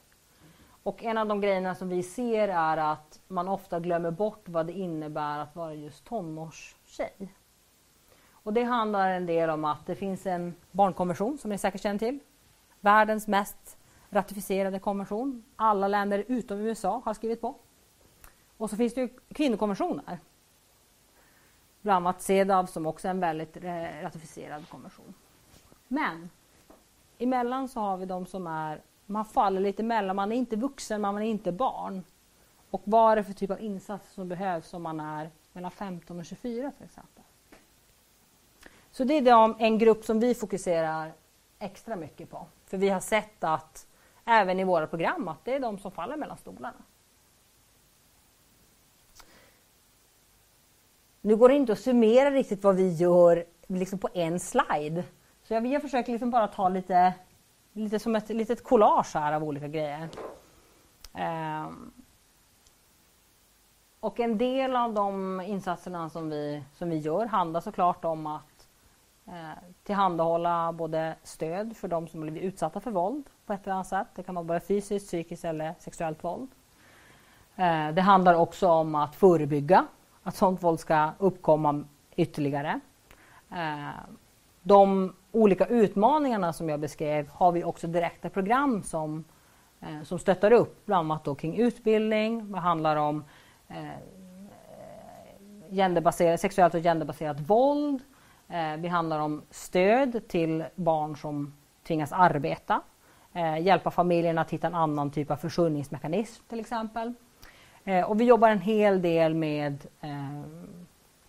[0.83, 4.67] Och en av de grejerna som vi ser är att man ofta glömmer bort vad
[4.67, 7.33] det innebär att vara just tonårstjej.
[8.31, 11.99] Och det handlar en del om att det finns en barnkonvention som ni säkert känner
[11.99, 12.19] till.
[12.81, 13.76] Världens mest
[14.11, 15.45] ratificerade konvention.
[15.57, 17.55] Alla länder utom USA har skrivit på.
[18.57, 20.19] Och så finns det ju kvinnokonventioner.
[21.83, 25.15] Bland annat CEDAW som också är en väldigt eh, ratificerad konvention.
[25.89, 26.31] Men
[27.19, 31.01] emellan så har vi de som är, man faller lite emellan, man är inte vuxen,
[31.01, 32.03] man är inte barn.
[32.71, 36.19] Och vad är det för typ av insats som behövs om man är mellan 15
[36.19, 37.23] och 24 till exempel.
[38.91, 41.13] Så det är en grupp som vi fokuserar
[41.59, 42.47] extra mycket på.
[42.67, 43.87] För vi har sett att
[44.27, 46.83] även i våra program att det är de som faller mellan stolarna.
[51.21, 55.05] Nu går det inte att summera riktigt vad vi gör liksom på en slide.
[55.43, 57.15] Så jag, jag försöker liksom bara ta lite,
[57.73, 60.09] lite som ett litet collage här av olika grejer.
[61.13, 61.93] Um,
[64.01, 68.56] och en del av de insatserna som vi, som vi gör handlar såklart om att
[69.29, 73.87] Eh, tillhandahålla både stöd för de som blivit utsatta för våld på ett eller annat
[73.87, 74.07] sätt.
[74.15, 76.49] Det kan vara både fysiskt, psykiskt eller sexuellt våld.
[77.57, 79.87] Eh, det handlar också om att förebygga
[80.23, 81.85] att sådant våld ska uppkomma
[82.17, 82.81] ytterligare.
[83.53, 83.89] Eh,
[84.63, 89.25] de olika utmaningarna som jag beskrev har vi också direkta program som,
[90.05, 92.53] som stöttar upp, bland annat då kring utbildning.
[92.53, 93.25] Det handlar om
[95.71, 98.03] genderbaserat, sexuellt och genderbaserat våld.
[98.49, 101.55] Eh, Det handlar om stöd till barn som
[101.87, 102.81] tvingas arbeta
[103.33, 107.15] eh, hjälpa familjerna att hitta en annan typ av försörjningsmekanism till exempel.
[107.85, 109.87] Eh, och vi jobbar en hel del med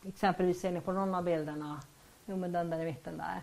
[0.08, 1.80] exempelvis ser ni på någon av bilderna,
[2.25, 3.41] jo men den där i mitten där.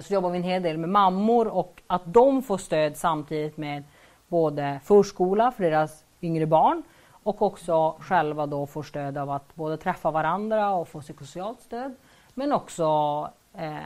[0.00, 3.84] Så jobbar vi en hel del med mammor och att de får stöd samtidigt med
[4.28, 9.76] både förskola för deras yngre barn och också själva då får stöd av att både
[9.76, 11.94] träffa varandra och få psykosocialt stöd
[12.38, 13.78] men också eh,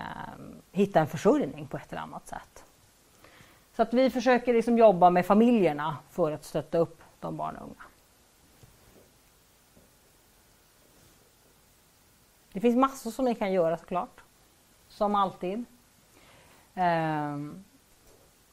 [0.73, 2.65] hitta en försörjning på ett eller annat sätt.
[3.77, 7.63] Så att vi försöker liksom jobba med familjerna för att stötta upp de barn och
[7.63, 7.83] unga.
[12.53, 14.21] Det finns massor som ni kan göra såklart.
[14.89, 15.65] Som alltid.
[16.75, 17.37] Eh,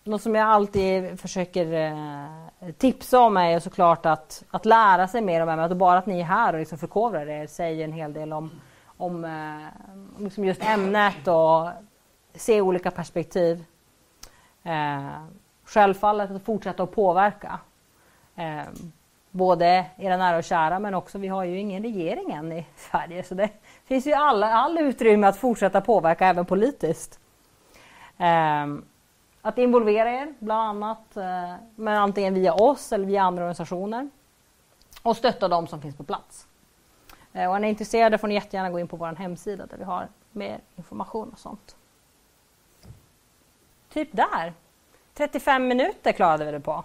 [0.04, 5.42] något som jag alltid försöker eh, tipsa om är såklart att, att lära sig mer
[5.42, 5.78] om ämnet.
[5.78, 8.52] bara att ni är här och liksom förkovrar er säger en hel del om,
[9.00, 11.70] om eh, liksom just ämnet och
[12.34, 13.66] se olika perspektiv.
[14.64, 15.10] Eh,
[15.66, 17.60] självfallet att fortsätta att påverka.
[18.36, 18.64] Eh,
[19.32, 23.24] både era nära och kära men också vi har ju ingen regering än i Sverige
[23.24, 23.50] så det
[23.86, 27.20] finns ju all, all utrymme att fortsätta påverka även politiskt.
[28.18, 28.66] Eh,
[29.42, 34.10] att involvera er bland annat, eh, men antingen via oss eller via andra organisationer
[35.04, 36.49] och stötta de som finns på plats.
[37.40, 39.84] Eh, och är ni intresserade får ni jättegärna gå in på vår hemsida där vi
[39.84, 41.76] har mer information och sånt.
[43.94, 44.54] Typ där.
[45.14, 46.84] 35 minuter klarade vi det på.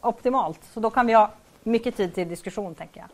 [0.00, 1.30] Optimalt, så då kan vi ha
[1.62, 3.08] mycket tid till diskussion tänker jag.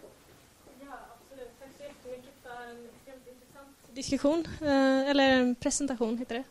[0.81, 1.51] Ja, absolut.
[1.61, 6.45] Tack så jättemycket för en väldigt intressant diskussion, eh, eller en presentation heter det.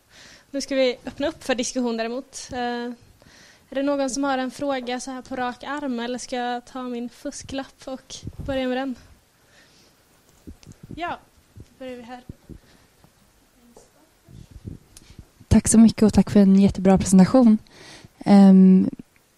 [0.52, 2.50] Nu ska vi öppna upp för diskussion däremot.
[2.54, 2.92] Eh,
[3.70, 6.66] är det någon som har en fråga så här på rak arm eller ska jag
[6.66, 8.96] ta min fusklapp och börja med den?
[10.96, 11.20] Ja,
[11.54, 12.22] då börjar vi här.
[15.48, 17.58] Tack så mycket och tack för en jättebra presentation.
[18.26, 18.90] Um,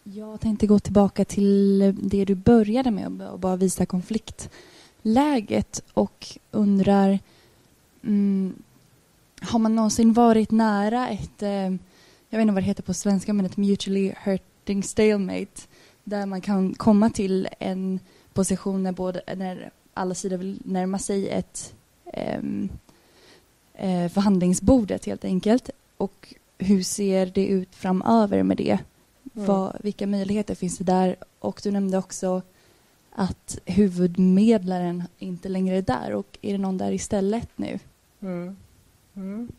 [0.04, 7.20] jag tänkte gå tillbaka till det du började med och bara visa konfliktläget och undrar
[8.02, 8.54] um,
[9.42, 11.72] har man någonsin varit nära ett, eh,
[12.30, 15.62] jag vet inte vad det heter på svenska, men ett mutually hurting stalemate
[16.04, 18.00] där man kan komma till en
[18.34, 21.74] position när, både, när alla sidor vill närma sig ett
[22.38, 22.70] um,
[24.10, 28.80] förhandlingsbordet helt enkelt och hur ser det ut framöver med det?
[29.36, 29.48] Mm.
[29.48, 31.16] Vad, vilka möjligheter finns det där?
[31.40, 32.42] Och du nämnde också
[33.12, 36.14] att huvudmedlaren inte längre är där.
[36.14, 37.80] Och är det någon där istället nu?
[38.22, 38.58] Mm.
[39.16, 39.52] Mm.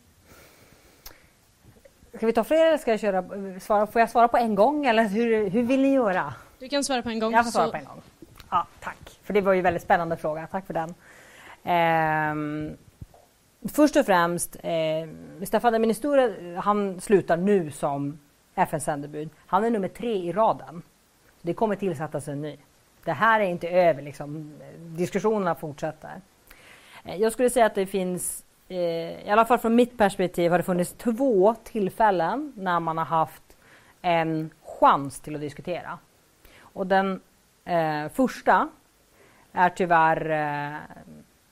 [2.15, 3.25] Ska vi ta fler eller ska jag köra,
[3.61, 6.35] svara, får jag svara på en gång eller hur, hur vill ni göra?
[6.59, 7.33] Du kan svara på en gång.
[7.33, 7.71] Jag får svara så...
[7.71, 8.03] på en gång.
[8.51, 10.47] Ja, tack, för det var ju en väldigt spännande fråga.
[10.47, 10.95] Tack för den.
[11.65, 12.77] Eh,
[13.73, 15.09] Först och främst, eh,
[15.47, 18.19] Staffan de Ministura, han slutar nu som
[18.55, 19.31] FN-sändebud.
[19.47, 20.83] Han är nummer tre i raden.
[21.43, 22.57] Det kommer tillsättas en ny.
[23.05, 24.55] Det här är inte över, liksom.
[24.79, 26.21] diskussionerna fortsätter.
[27.05, 28.77] Eh, jag skulle säga att det finns, eh,
[29.27, 33.57] i alla fall från mitt perspektiv, har det funnits två tillfällen när man har haft
[34.03, 35.99] en chans till att diskutera.
[36.61, 37.21] Och den
[37.65, 38.69] eh, första
[39.53, 40.79] är tyvärr eh,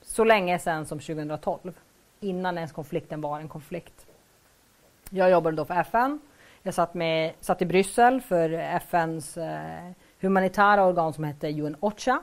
[0.01, 1.73] så länge sedan som 2012
[2.19, 4.05] innan ens konflikten var en konflikt.
[5.09, 6.19] Jag jobbade då för FN.
[6.63, 12.21] Jag satt, med, satt i Bryssel för FNs eh, humanitära organ som hette UN OCHA.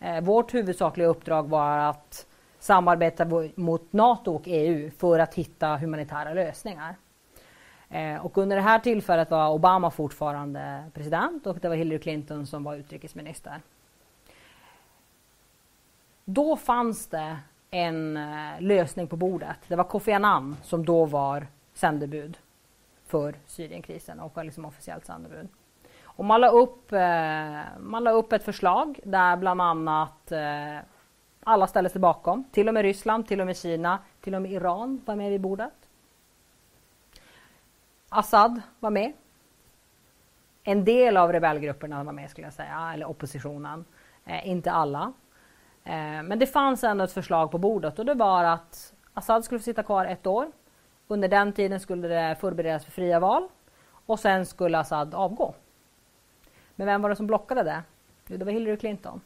[0.00, 2.26] Eh, vårt huvudsakliga uppdrag var att
[2.58, 6.96] samarbeta mot NATO och EU för att hitta humanitära lösningar.
[7.90, 12.46] Eh, och under det här tillfället var Obama fortfarande president och det var Hillary Clinton
[12.46, 13.60] som var utrikesminister.
[16.28, 17.38] Då fanns det
[17.70, 19.56] en eh, lösning på bordet.
[19.68, 22.38] Det var Kofi Annan som då var sändebud
[23.06, 25.48] för Syrienkrisen och var liksom officiellt sändebud.
[26.02, 30.78] Och man la, upp, eh, man la upp ett förslag där bland annat eh,
[31.44, 32.44] alla ställde sig bakom.
[32.44, 35.40] Till och med Ryssland, till och med Kina, till och med Iran var med vid
[35.40, 35.88] bordet.
[38.08, 39.12] Assad var med.
[40.62, 43.84] En del av rebellgrupperna var med skulle jag säga, eller oppositionen.
[44.24, 45.12] Eh, inte alla.
[45.86, 49.58] Eh, men det fanns ändå ett förslag på bordet och det var att Assad skulle
[49.58, 50.46] få sitta kvar ett år.
[51.08, 53.48] Under den tiden skulle det förberedas för fria val
[54.06, 55.54] och sen skulle Assad avgå.
[56.74, 57.82] Men vem var det som blockade det?
[58.26, 59.20] Jo, det var Hillary Clinton.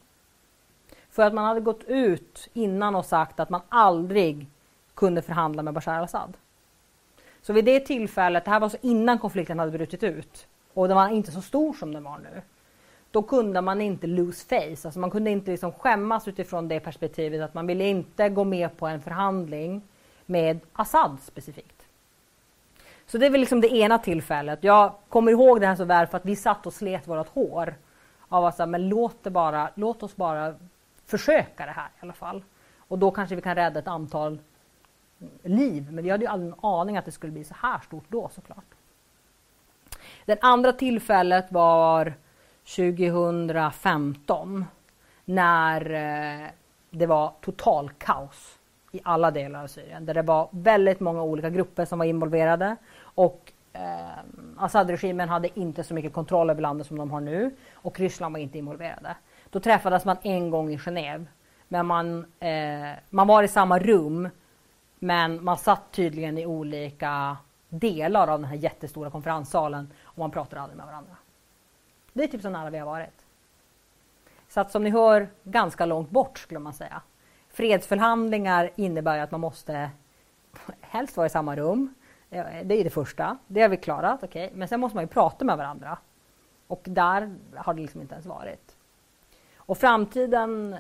[1.11, 4.47] För att man hade gått ut innan och sagt att man aldrig
[4.95, 6.37] kunde förhandla med Bashar al-Assad.
[7.43, 10.97] Så vid det tillfället, det här var så innan konflikten hade brutit ut och den
[10.97, 12.43] var inte så stor som den var nu
[13.11, 14.87] då kunde man inte lose face.
[14.89, 18.77] Alltså man kunde inte liksom skämmas utifrån det perspektivet att man ville inte gå med
[18.77, 19.83] på en förhandling
[20.27, 21.87] med Assad specifikt.
[23.07, 24.59] Så det är väl liksom det ena tillfället.
[24.65, 27.75] Jag kommer ihåg det här så väl för att vi satt och slet vårt hår.
[28.29, 30.55] Av att säga, men låt, det bara, låt oss bara
[31.07, 32.43] försöka det här i alla fall.
[32.79, 34.39] Och då kanske vi kan rädda ett antal
[35.43, 35.93] liv.
[35.93, 38.31] Men vi hade ju aldrig en aning att det skulle bli så här stort då
[38.35, 38.75] såklart.
[40.25, 42.15] Det andra tillfället var
[42.77, 44.65] 2015
[45.25, 46.49] när eh,
[46.91, 48.59] det var total kaos
[48.93, 50.07] i alla delar av Syrien.
[50.07, 54.09] Där det var väldigt många olika grupper som var involverade och eh,
[54.59, 58.41] Assad-regimen hade inte så mycket kontroll över landet som de har nu och Ryssland var
[58.41, 59.17] inte involverade.
[59.51, 61.27] Då träffades man en gång i Genève.
[61.69, 64.29] Men man, eh, man var i samma rum
[64.99, 67.37] men man satt tydligen i olika
[67.69, 71.17] delar av den här jättestora konferenssalen och man pratade aldrig med varandra.
[72.21, 73.27] Det är typ så nära vi har varit.
[74.49, 77.03] Så att som ni hör, ganska långt bort skulle man säga.
[77.49, 79.91] Fredsförhandlingar innebär att man måste
[80.81, 81.95] helst vara i samma rum.
[82.31, 83.39] Eh, det är det första.
[83.47, 84.51] Det har vi klarat, okay.
[84.55, 85.99] men sen måste man ju prata med varandra.
[86.67, 88.77] Och där har det liksom inte ens varit.
[89.57, 90.77] Och framtiden,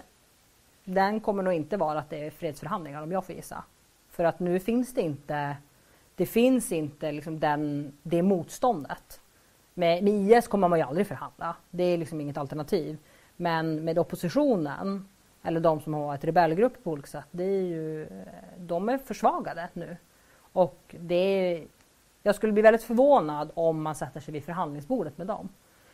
[0.84, 3.64] den kommer nog inte vara att det är fredsförhandlingar om jag får gissa.
[4.10, 5.56] För att nu finns det inte
[6.14, 9.20] Det finns inte liksom den, det motståndet.
[9.74, 11.56] Med, med IS kommer man ju aldrig förhandla.
[11.70, 12.98] Det är liksom inget alternativ.
[13.36, 15.08] Men med oppositionen,
[15.42, 18.08] eller de som har varit rebellgrupper på olika sätt, det är ju,
[18.58, 19.96] de är försvagade nu.
[20.52, 21.66] Och det är,
[22.22, 25.48] jag skulle bli väldigt förvånad om man sätter sig vid förhandlingsbordet med dem.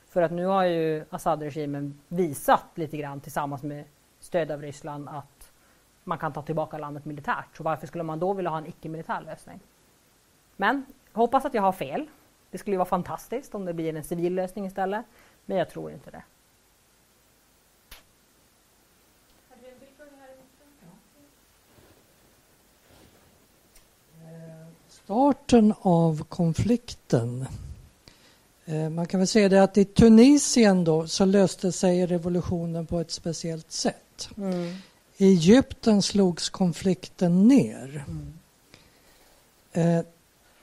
[0.09, 3.85] För att nu har ju Assad-regimen visat lite grann tillsammans med
[4.21, 5.53] stöd av Ryssland att
[6.05, 7.57] man kan ta tillbaka landet militärt.
[7.57, 9.61] Så varför skulle man då vilja ha en icke-militär lösning?
[10.57, 12.07] Men hoppas att jag har fel.
[12.51, 15.05] Det skulle vara fantastiskt om det blir en civil lösning istället.
[15.47, 16.23] Men jag tror inte det.
[25.07, 27.47] Starten av konflikten.
[28.65, 33.01] Eh, man kan väl säga det att i Tunisien då så löste sig revolutionen på
[33.01, 34.29] ett speciellt sätt.
[34.37, 34.77] Mm.
[35.17, 38.05] I Egypten slogs konflikten ner.
[39.73, 40.05] Mm.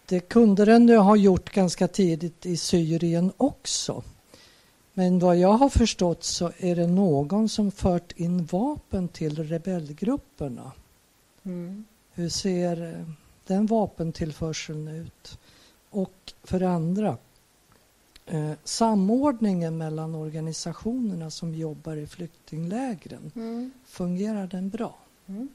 [0.06, 4.04] Det kunde den ju ha gjort ganska tidigt i Syrien också.
[4.93, 10.72] Men vad jag har förstått så är det någon som fört in vapen till rebellgrupperna.
[11.43, 11.86] Mm.
[12.14, 13.08] Hur ser eh,
[13.47, 15.39] den vapentillförseln ut?
[15.89, 17.18] Och för det andra,
[18.26, 23.72] eh, samordningen mellan organisationerna som jobbar i flyktinglägren, mm.
[23.86, 24.95] fungerar den bra?
[25.28, 25.49] Mm.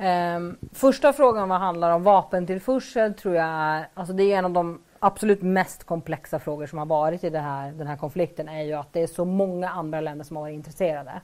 [0.00, 4.50] Um, första frågan vad handlar om vapentillförsel tror jag är, alltså det är en av
[4.50, 8.72] de absolut mest komplexa frågor som har varit i här, den här konflikten är ju
[8.72, 11.20] att det är så många andra länder som har varit intresserade.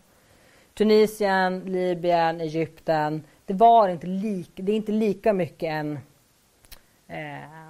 [0.74, 3.22] Tunisien, Libyen, Egypten.
[3.46, 5.98] Det, var inte lik, det är inte lika mycket en,
[7.08, 7.68] eh,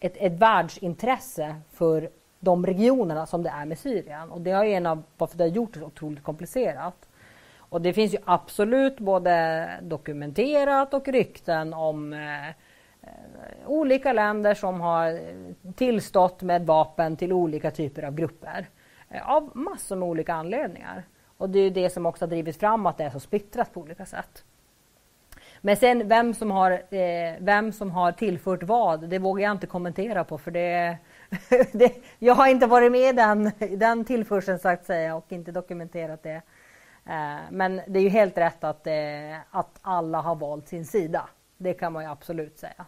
[0.00, 2.10] ett, ett världsintresse för
[2.40, 4.30] de regionerna som det är med Syrien.
[4.30, 7.08] Och det är en av varför det har gjort det så otroligt komplicerat.
[7.72, 13.08] Och det finns ju absolut både dokumenterat och rykten om eh,
[13.66, 15.20] olika länder som har
[15.72, 18.66] tillstått med vapen till olika typer av grupper.
[19.10, 21.02] Eh, av massor med olika anledningar.
[21.36, 23.80] Och det är det som också har drivit fram att det är så splittrat på
[23.80, 24.44] olika sätt.
[25.60, 29.66] Men sen vem som har, eh, vem som har tillfört vad, det vågar jag inte
[29.66, 30.96] kommentera på för det,
[31.72, 35.52] det jag har inte varit med i den, den tillförseln så att säga och inte
[35.52, 36.42] dokumenterat det.
[37.06, 41.28] Eh, men det är ju helt rätt att, eh, att alla har valt sin sida.
[41.56, 42.86] Det kan man ju absolut säga.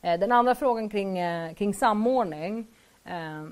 [0.00, 1.18] Eh, den andra frågan kring,
[1.54, 2.66] kring samordning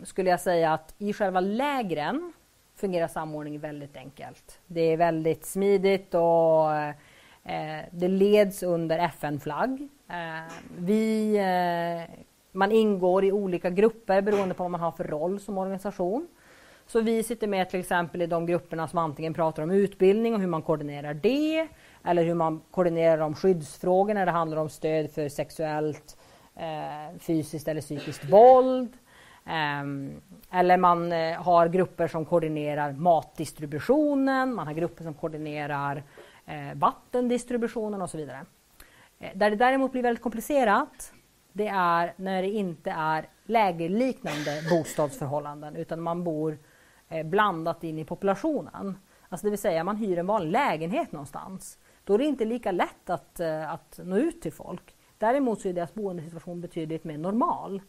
[0.04, 2.32] skulle jag säga att i själva lägren
[2.76, 4.58] fungerar samordning väldigt enkelt.
[4.66, 6.68] Det är väldigt smidigt och
[7.90, 9.88] det leds under FN-flagg.
[10.78, 11.38] Vi,
[12.52, 16.28] man ingår i olika grupper beroende på vad man har för roll som organisation.
[16.90, 20.40] Så vi sitter med till exempel i de grupperna som antingen pratar om utbildning och
[20.40, 21.68] hur man koordinerar det
[22.04, 26.16] eller hur man koordinerar om skyddsfrågor när det handlar om stöd för sexuellt,
[26.56, 28.92] eh, fysiskt eller psykiskt våld.
[29.82, 30.20] Um,
[30.50, 36.02] eller man eh, har grupper som koordinerar matdistributionen, man har grupper som koordinerar
[36.46, 38.46] eh, vattendistributionen och så vidare.
[39.18, 41.12] Eh, där det däremot blir väldigt komplicerat,
[41.52, 46.58] det är när det inte är lägerliknande bostadsförhållanden utan man bor
[47.12, 48.98] Eh, blandat in i populationen.
[49.28, 51.78] Alltså det vill säga man hyr en vanlig lägenhet någonstans.
[52.04, 54.94] Då är det inte lika lätt att, eh, att nå ut till folk.
[55.18, 57.82] Däremot så är deras boendesituation betydligt mer normal.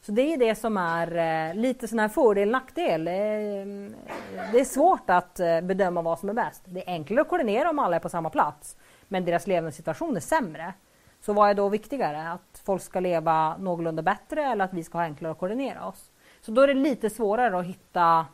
[0.00, 3.04] Så det är det som är eh, lite sån här fördel nackdel.
[3.04, 6.62] Det är svårt att bedöma vad som är bäst.
[6.64, 8.76] Det är enklare att koordinera om alla är på samma plats.
[9.08, 10.74] Men deras levnadssituation är sämre.
[11.20, 12.30] Så vad är då viktigare?
[12.30, 16.10] Att folk ska leva någorlunda bättre eller att vi ska ha enklare att koordinera oss?
[16.40, 18.26] Så då är det lite svårare att hitta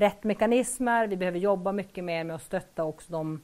[0.00, 1.06] rätt mekanismer.
[1.06, 3.40] Vi behöver jobba mycket mer med att stötta också de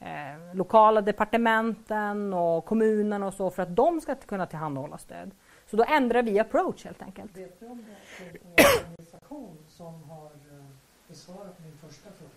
[0.00, 5.30] eh, lokala departementen och kommunerna och så för att de ska kunna tillhandahålla stöd.
[5.70, 7.36] Så då ändrar vi approach helt enkelt.
[7.36, 7.84] Vet du om
[8.18, 10.64] det är en organisation som har eh,
[11.08, 12.30] besvarat min första fråga?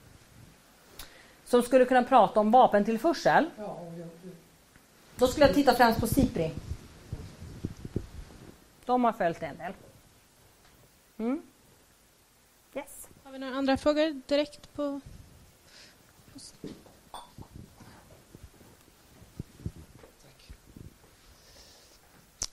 [1.46, 3.50] Som skulle kunna prata om vapentillförsel?
[3.58, 4.08] Ja, jag...
[5.16, 6.52] Då skulle jag titta främst på SIPRI.
[8.86, 9.74] De har följt en del.
[11.18, 11.42] Mm.
[13.34, 15.02] Vi några andra frågor direkt på...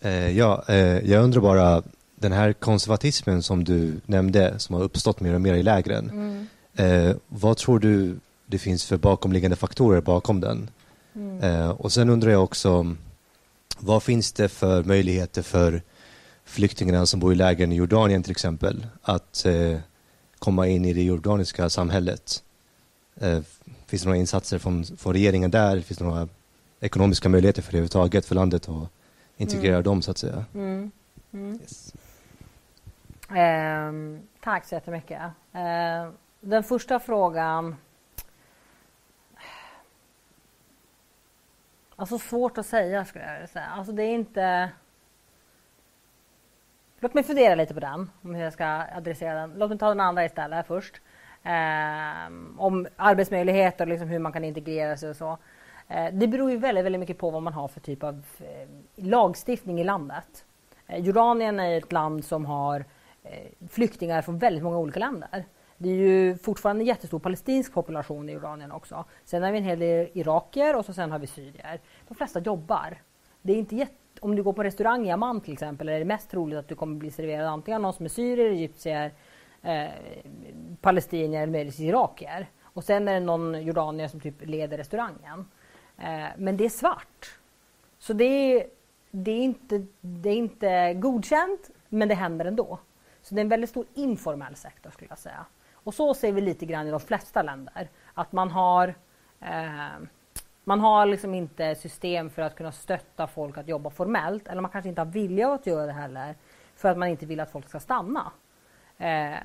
[0.01, 1.83] Eh, ja, eh, jag undrar bara,
[2.14, 6.11] den här konservatismen som du nämnde, som har uppstått mer och mer i lägren.
[6.11, 6.47] Mm.
[6.74, 10.70] Eh, vad tror du det finns för bakomliggande faktorer bakom den?
[11.14, 11.70] Mm.
[11.70, 12.97] Och sen undrar jag också,
[13.78, 15.83] vad finns det för möjligheter för
[16.45, 19.47] flyktingarna som bor i lägren i Jordanien till exempel, att
[20.41, 22.43] komma in i det organiska samhället.
[23.20, 23.41] Eh,
[23.86, 25.80] finns det några insatser från, från regeringen där?
[25.80, 26.28] Finns det några
[26.80, 28.88] ekonomiska möjligheter för det överhuvudtaget för landet att
[29.36, 29.82] integrera Mm.
[29.84, 30.45] dem så att säga.
[30.55, 30.91] Mm.
[31.32, 31.61] Mm.
[31.61, 31.95] Yes.
[33.30, 35.22] Ehm, tack så jättemycket.
[35.53, 37.76] Ehm, den första frågan.
[41.97, 43.66] Alltså svårt att säga skulle jag vilja säga.
[43.66, 44.70] Alltså det är inte.
[47.03, 49.55] Låt mig fundera lite på den, om hur jag ska adressera den.
[49.57, 51.01] Låt mig ta den andra istället först.
[51.42, 55.38] Eh, om arbetsmöjligheter och liksom hur man kan integrera sig och så.
[55.88, 58.68] Eh, det beror ju väldigt, väldigt mycket på vad man har för typ av eh,
[59.05, 60.44] lagstiftning i landet.
[60.86, 62.84] Eh, Jordanien är ett land som har
[63.22, 65.44] eh, flyktingar från väldigt många olika länder.
[65.78, 69.05] Det är ju fortfarande en jättestor palestinsk population i Jordanien också.
[69.24, 71.80] Sen har vi en hel del irakier och så sen har vi syrier.
[72.09, 73.03] De flesta jobbar.
[73.42, 76.05] Det är inte jätte, om du går på restaurang i Amman till exempel är det
[76.05, 79.13] mest troligt att du kommer bli serverad antingen någon som är syrier, egyptier,
[79.63, 79.91] eh,
[80.81, 82.51] palestinier eller möjligtvis irakier.
[82.63, 85.47] Och sen är det någon jordanier som typ leder restaurangen.
[85.99, 87.39] Eh, men det är svart.
[87.99, 88.67] Så det är,
[89.11, 92.79] det, är inte, det är inte godkänt, men det händer ändå.
[93.23, 95.47] Så det är en väldigt stor informell sektor skulle jag säga.
[95.73, 97.89] Och så ser vi lite grann i de flesta länder.
[98.15, 98.95] Att man har,
[99.41, 99.99] eh,
[100.65, 104.49] man har liksom inte system för att kunna stötta folk att jobba formellt.
[104.49, 106.35] Eller man kanske inte har vilja att göra det heller.
[106.77, 108.33] För att man inte vill att folk ska stanna.
[108.99, 109.39] Eh,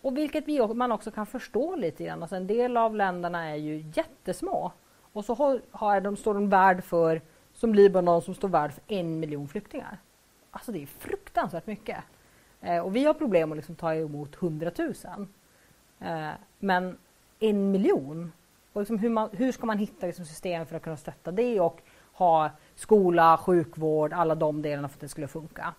[0.00, 2.22] och vilket vi, man också kan förstå lite grann.
[2.22, 4.72] Alltså en del av länderna är ju jättesmå.
[5.12, 7.20] Och så har, har de, står de värd för,
[7.52, 9.98] som Libanon som står värd för en miljon flyktingar.
[10.50, 11.98] Alltså det är fruktansvärt mycket.
[12.60, 15.28] Eh, och vi har problem att liksom ta emot hundratusen.
[16.00, 16.98] Eh, men
[17.40, 18.32] en miljon?
[18.78, 21.60] Och liksom hur, man, hur ska man hitta liksom system för att kunna stötta det
[21.60, 21.80] och
[22.12, 25.74] ha skola, sjukvård, alla de delarna för att det skulle funka.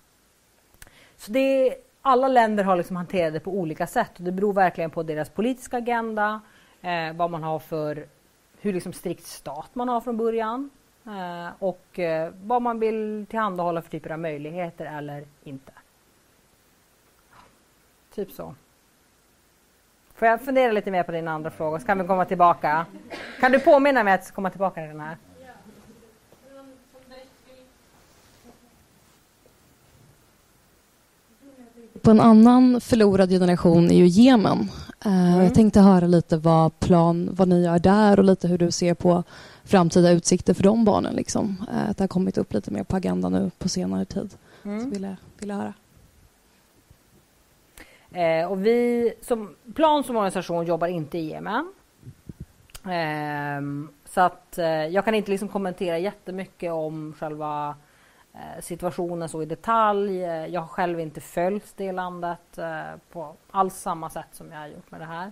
[1.16, 4.92] Så det, alla länder har liksom hanterat det på olika sätt och det beror verkligen
[4.92, 6.42] på deras politiska agenda,
[6.82, 8.08] eh, vad man har för,
[8.62, 10.70] hur liksom strikt stat man har från början
[11.06, 15.72] eh, och eh, vad man vill tillhandahålla för typer av möjligheter eller inte.
[18.14, 18.56] Typ så.
[20.20, 22.86] Får jag fundera lite mer på din andra fråga så kan vi komma tillbaka.
[23.40, 25.18] Kan du påminna mig att komma tillbaka till den här?
[32.02, 34.60] På en annan förlorad generation är ju Jemen.
[35.06, 35.44] Eh, Mm.
[35.44, 38.94] Jag tänkte höra lite vad, plan, vad ni gör där och lite hur du ser
[38.94, 39.24] på
[39.64, 41.16] framtida utsikter för de barnen.
[41.16, 41.66] Liksom.
[41.74, 44.30] Eh, Att det har kommit upp lite mer på agendan nu på senare tid.
[44.64, 44.90] Så Mm.
[44.90, 45.74] vill jag, vill jag höra.
[48.14, 51.74] Eh, och vi som Plan som organisation jobbar inte i Jemen.
[52.86, 57.76] Eh, så att eh, jag kan inte liksom kommentera jättemycket om själva
[58.34, 60.24] eh, situationen så i detalj.
[60.24, 62.82] Eh, jag har själv inte följt det landet eh,
[63.12, 65.32] på alls samma sätt som jag har gjort med det här.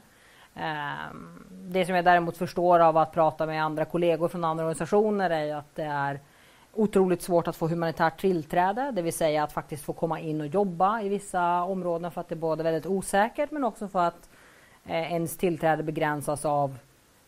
[0.55, 5.29] Ehm, det som jag däremot förstår av att prata med andra kollegor från andra organisationer
[5.29, 6.19] är ju att det är
[6.77, 10.47] otroligt svårt att få humanitärt tillträde, det vill säga att faktiskt få komma in och
[10.47, 14.29] jobba i vissa områden för att det är både väldigt osäkert men också för att
[14.85, 16.77] eh, ens tillträde begränsas av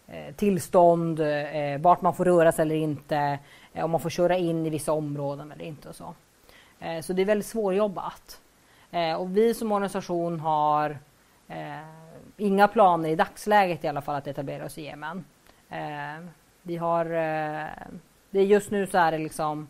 [0.07, 3.39] eh, tillstånd, eh, vart man får röra sig eller inte,
[3.73, 6.13] eh, om man får köra in i vissa områden eller inte och så.
[6.79, 8.41] Eh, så det är väldigt svårjobbat.
[8.91, 10.97] Eh, och vi som organisation har
[11.47, 11.79] eh,
[12.37, 15.25] inga planer i dagsläget i alla fall att etablera oss i Jemen.
[15.69, 16.25] Eh,
[16.61, 17.67] vi har eh,
[18.29, 19.67] det är just nu så är det liksom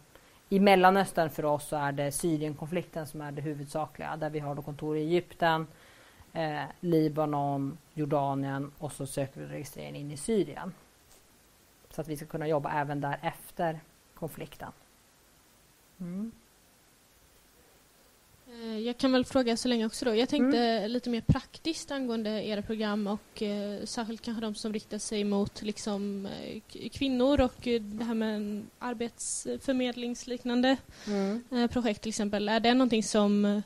[0.50, 4.56] i Mellanöstern för oss så är det Syrienkonflikten som är det huvudsakliga där vi har
[4.56, 5.68] då kontor i Egypten,
[6.34, 10.74] eh, Libanon, Jordanien och så söker vi registrering in i Syrien.
[11.90, 13.80] Så att vi ska kunna jobba även där efter
[14.14, 14.72] konflikten.
[16.00, 16.32] Mm.
[18.52, 20.16] Eh, Jag kan väl fråga så länge också då.
[20.16, 24.98] Jag tänkte lite mer praktiskt angående era program och eh, särskilt kanske de som riktar
[24.98, 30.78] sig mot liksom, eh, kvinnor och eh, det här med arbetsförmedlingsliknande
[31.08, 31.44] Mm.
[31.52, 32.50] eh, projekt till exempel.
[32.50, 33.62] Är det någonting som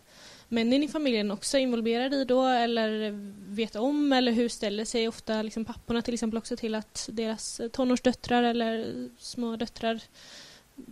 [0.50, 3.12] männen i familjen också är involverade i då eller
[3.54, 7.62] vet om eller hur ställer sig ofta liksom, papporna till exempel också till att deras
[7.72, 10.02] tonårsdöttrar eller små döttrar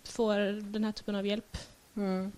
[0.03, 1.57] får den här typen av hjälp?
[1.95, 2.31] Mm.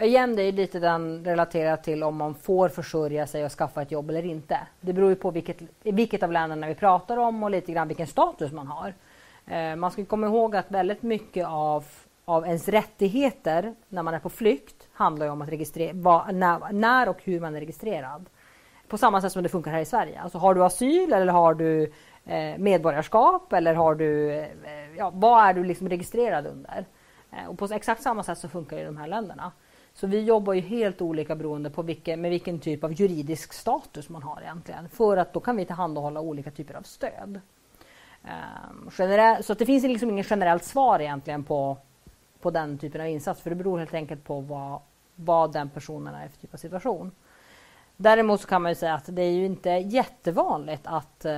[0.00, 3.90] Igen, det är lite den relaterat till om man får försörja sig och skaffa ett
[3.90, 4.58] jobb eller inte.
[4.80, 8.06] Det beror ju på vilket, vilket av länderna vi pratar om och lite grann vilken
[8.06, 8.94] status man har.
[9.46, 11.84] Eh, man ska komma ihåg att väldigt mycket av,
[12.24, 16.72] av ens rättigheter när man är på flykt handlar ju om att registrera, va, när,
[16.72, 18.26] när och hur man är registrerad.
[18.88, 20.20] På samma sätt som det funkar här i Sverige.
[20.20, 21.92] Alltså har du asyl eller har du
[22.24, 24.46] eh, medborgarskap eller har du, eh,
[24.96, 26.84] ja, vad är du liksom registrerad under?
[27.32, 29.52] Eh, och på exakt samma sätt så funkar det i de här länderna.
[29.96, 34.08] Så vi jobbar ju helt olika beroende på vilken, med vilken typ av juridisk status
[34.08, 34.88] man har egentligen.
[34.88, 37.40] För att då kan vi tillhandahålla olika typer av stöd.
[38.22, 41.78] Um, generell, så det finns liksom inget generellt svar egentligen på,
[42.40, 44.80] på den typen av insats för det beror helt enkelt på vad,
[45.14, 47.10] vad den personen är för typ av situation.
[47.96, 51.34] Däremot så kan man ju säga att det är ju inte jättevanligt att eh,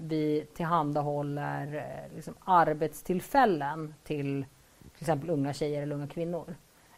[0.00, 4.44] vi tillhandahåller eh, liksom arbetstillfällen till
[4.96, 6.54] till exempel unga tjejer eller unga kvinnor.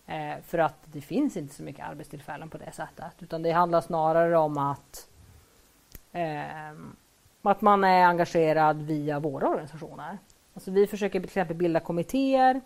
[0.08, 3.12] Eh, för att det finns inte så mycket arbetstillfällen på det sättet.
[3.18, 5.08] Utan det handlar snarare om att,
[6.12, 6.72] eh,
[7.42, 10.18] att man är engagerad via våra organisationer.
[10.54, 12.60] Alltså vi försöker till exempel bilda kommittéer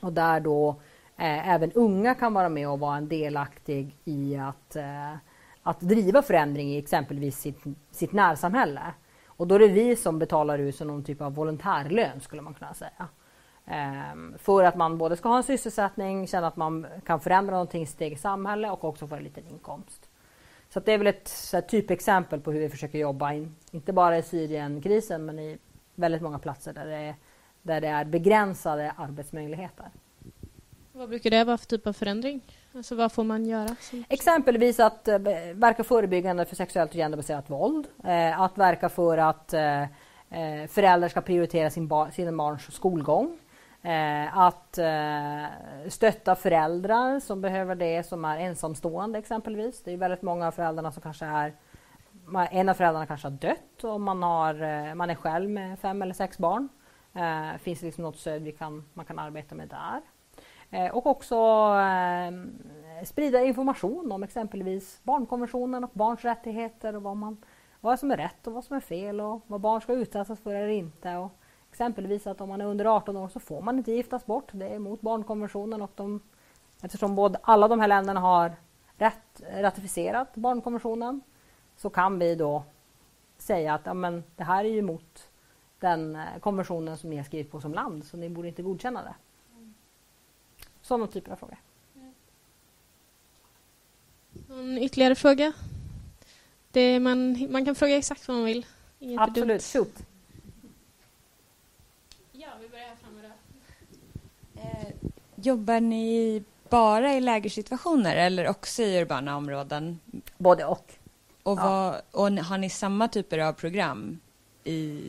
[0.00, 0.68] och där då
[1.16, 5.14] eh, även unga kan vara med och vara en delaktig i att, eh,
[5.62, 8.82] att driva förändring i exempelvis sitt, sitt närsamhälle.
[9.26, 12.54] Och då är det vi som betalar ut som någon typ av volontärlön skulle man
[12.54, 13.08] kunna säga.
[13.66, 17.82] Ehm, för att man både ska ha en sysselsättning, känna att man kan förändra någonting
[17.82, 20.10] i sitt eget samhälle och också få en liten inkomst.
[20.68, 24.18] Så det är väl ett här, typexempel på hur vi försöker jobba, in, inte bara
[24.18, 25.58] i Syrienkrisen men i
[25.94, 27.14] väldigt många platser där det, är,
[27.62, 29.86] där det är begränsade arbetsmöjligheter.
[30.92, 32.40] Vad brukar det vara för typ av förändring?
[32.74, 33.76] Alltså vad får man göra?
[34.08, 35.18] Exempelvis att eh,
[35.54, 37.86] verka förebyggande för sexuellt och genderbaserat våld.
[38.04, 43.38] Eh, att verka för att eh, eh föräldrar ska prioritera sin bar sina barns skolgång.
[43.84, 45.44] Eh, att eh,
[45.88, 49.82] stötta föräldrar som behöver det, som är ensamstående exempelvis.
[49.82, 51.54] Det är väldigt många av föräldrarna som kanske är
[52.50, 56.02] en av föräldrarna kanske har dött och man, har, eh, man är själv med fem
[56.02, 56.68] eller sex barn.
[57.14, 60.00] Eh, finns det liksom något stöd vi kan, man kan arbeta med där.
[60.70, 61.36] Eh, och också
[61.80, 67.44] eh, sprida information om exempelvis barnkonventionen och barns rättigheter och vad, man,
[67.80, 70.54] vad som är rätt och vad som är fel och vad barn ska utsättas för
[70.54, 71.16] eller inte.
[71.16, 71.32] Och
[71.74, 74.48] Exempelvis att om man är under 18 år så får man inte giftas bort.
[74.52, 76.20] Det är emot barnkonventionen och de,
[76.82, 78.52] eftersom både, alla de här länderna har
[78.98, 81.20] rätt, ratificerat barnkonventionen
[81.76, 82.64] så kan vi då
[83.38, 85.28] säga att ja, men det här är ju emot
[85.80, 89.02] den eh, konventionen som ni har skrivit på som land så ni borde inte godkänna
[89.02, 89.14] det.
[90.82, 91.56] Sådana typer av frågor.
[94.48, 95.52] Någon ytterligare fråga?
[96.70, 98.66] Det man, man kan fråga exakt vad man vill.
[98.98, 100.06] Inget Absolut, shoot.
[105.44, 110.00] Jobbar ni bara i lägersituationer eller också i urbana områden?
[110.38, 110.92] Både och.
[111.42, 114.20] Och, vad, och har ni samma typer av program
[114.64, 115.00] i...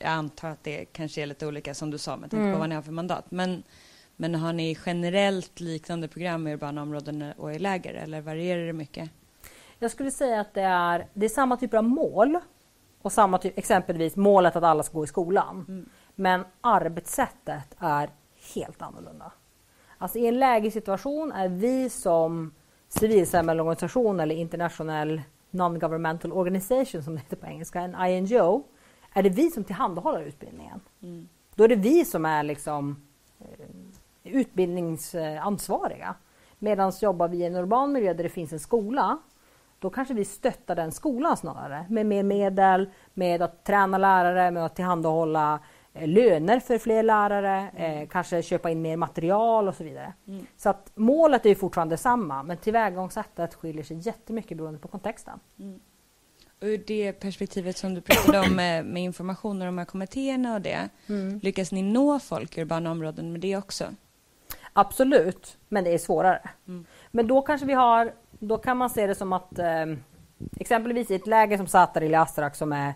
[0.00, 2.52] Jag antar att det kanske är lite olika som du sa med tanke mm.
[2.52, 3.30] på vad ni har för mandat.
[3.30, 3.62] Men,
[4.16, 8.72] men har ni generellt liknande program i urbana områden och i läger eller varierar det
[8.72, 9.10] mycket?
[9.78, 12.38] Jag skulle säga att det är, det är samma typer av mål
[13.02, 15.64] och samma typ, exempelvis målet att alla ska gå i skolan.
[15.68, 15.88] Mm.
[16.14, 18.10] Men arbetssättet är
[18.54, 19.32] helt annorlunda.
[19.98, 22.54] Alltså i en lägessituation är vi som
[22.88, 28.62] civilsamhällesorganisation eller international non-governmental organization som det heter på engelska, en INGO,
[29.12, 30.80] är det vi som tillhandahåller utbildningen.
[31.02, 31.28] Mm.
[31.54, 33.02] Då är det vi som är liksom
[33.40, 33.66] eh,
[34.24, 36.14] utbildningsansvariga.
[36.58, 39.18] Medan jobbar vi i en urban miljö där det finns en skola,
[39.78, 44.64] då kanske vi stöttar den skolan snarare med mer medel, med att träna lärare, med
[44.64, 45.60] att tillhandahålla
[45.94, 48.02] löner för fler lärare, mm.
[48.02, 50.12] eh, kanske köpa in mer material och så vidare.
[50.28, 50.46] Mm.
[50.56, 55.40] Så att målet är fortfarande samma men tillvägagångssättet skiljer sig jättemycket beroende på kontexten.
[55.58, 55.80] Mm.
[56.60, 60.54] Och ur det perspektivet som du pratade om med, med information och de här kommittéerna
[60.54, 61.40] och det, mm.
[61.42, 63.84] lyckas ni nå folk i urbana områden med det också?
[64.72, 66.50] Absolut, men det är svårare.
[66.68, 66.84] Mm.
[67.10, 69.86] Men då kanske vi har, då kan man se det som att eh,
[70.60, 72.88] exempelvis i ett läge som Zatar eller Astrak som är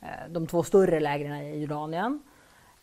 [0.00, 2.27] eh, de två större lägren i Jordanien Eh,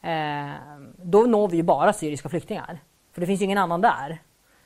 [0.05, 0.51] Eh,
[0.97, 2.79] då når vi ju bara syriska flyktingar.
[3.13, 4.21] För det finns ju ingen annan där.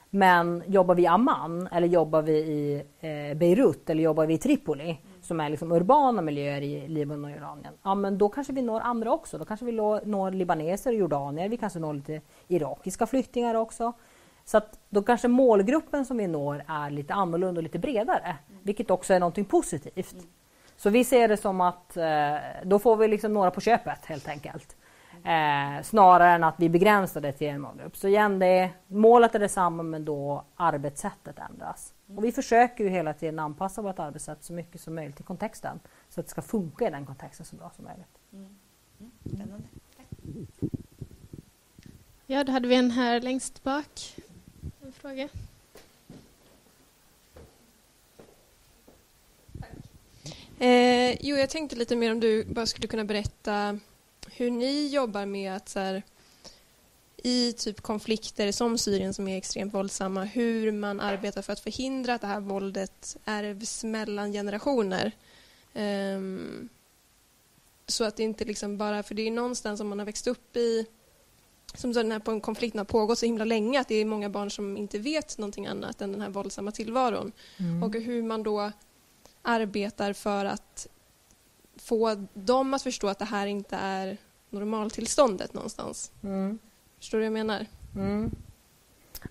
[0.10, 4.38] Men jobbar vi i Amman eller jobbar vi i eh, Beirut eller jobbar vi i
[4.38, 4.98] Tripoli mm.
[5.22, 7.74] som är liksom urbana miljöer i Libanon och Jordanien.
[7.84, 9.38] Ja men då kanske vi når andra också.
[9.38, 11.50] Då kanske vi når libaneser och jordanier.
[11.50, 13.94] Vi kanske når lite irakiska flyktingar också.
[14.46, 18.38] Så att då kanske målgruppen som vi når är lite annorlunda och lite bredare.
[18.50, 18.62] Mm.
[18.64, 20.14] Vilket också är någonting positivt.
[20.14, 20.26] Mm.
[20.78, 24.28] Så vi ser det som att eh, då får vi liksom några på köpet helt
[24.28, 24.76] enkelt.
[25.26, 27.98] Eh, snarare än att vi begränsar det till en målgrupp.
[27.98, 31.94] Så igen, det, målet är detsamma men då arbetssättet ändras.
[32.16, 35.80] Och vi försöker ju hela tiden anpassa vårt arbetssätt så mycket som möjligt till kontexten.
[36.10, 38.18] Så att det ska funka i den kontexten så bra som möjligt.
[38.34, 38.58] Mm.
[39.00, 39.64] Mm.
[42.26, 44.16] Ja, då hade vi en här längst bak.
[44.82, 45.30] En fråga.
[50.60, 53.80] Eh, jo, jag tänkte lite mer om du bara skulle kunna berätta
[54.40, 56.04] hur ni jobbar med att så här,
[57.24, 62.14] i typ konflikter som Syrien som är extremt våldsamma, hur man arbetar för att förhindra
[62.14, 65.12] att det här våldet ärvs mellan generationer.
[65.74, 66.70] Um,
[67.86, 70.56] Så att det inte liksom bara, för det är någonstans som man har växt upp
[70.58, 70.86] i
[71.74, 74.52] som så den här konflikten har pågått så himla länge att det är många barn
[74.52, 77.32] som inte vet någonting annat än den här våldsamma tillvaron.
[77.58, 77.84] Mm.
[77.84, 78.72] Och hur man då
[79.42, 80.88] arbetar för att
[81.78, 84.18] få dem att förstå att det här inte är
[84.50, 86.12] normaltillståndet någonstans.
[86.24, 86.60] Mm.
[86.98, 87.66] Förstår du vad jag menar?
[87.96, 88.32] Mm.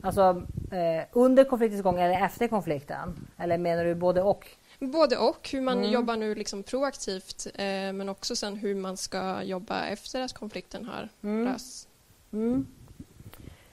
[0.03, 0.43] Alltså
[0.73, 3.27] eh, under konfliktens gång eller efter konflikten?
[3.37, 4.49] Eller menar du både och?
[4.79, 5.91] Både och, hur man Mm.
[5.91, 10.85] jobbar nu liksom proaktivt eh, men också sen hur man ska jobba efter att konflikten
[10.85, 11.45] har Mm.
[11.45, 11.89] lösts.
[12.33, 12.67] Mm.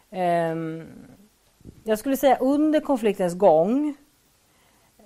[0.10, 0.88] Ehm,
[1.84, 3.96] jag skulle säga under konfliktens gång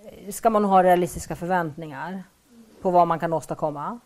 [0.03, 2.23] eh, ska man ha realistiska förväntningar
[2.81, 3.99] på vad man kan åstadkomma.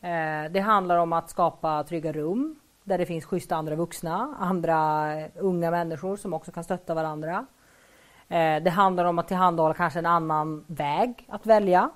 [0.00, 5.12] Eh, det handlar om att skapa trygga rum där det finns schyssta andra vuxna, andra
[5.14, 7.46] eh, unga människor som också kan stötta varandra.
[8.28, 11.90] Eh, det handlar om att tillhandahålla kanske en annan väg att välja.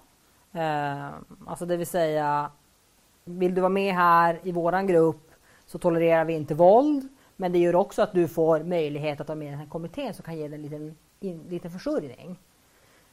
[1.46, 2.51] Alltså det vill säga,
[3.24, 5.30] vill du vara med här i våran grupp
[5.66, 7.09] så tolererar vi inte våld.
[7.36, 10.14] Men det gör också att du får möjlighet att vara med i den här kommittén
[10.14, 12.38] som kan ge dig en liten, in, liten försörjning.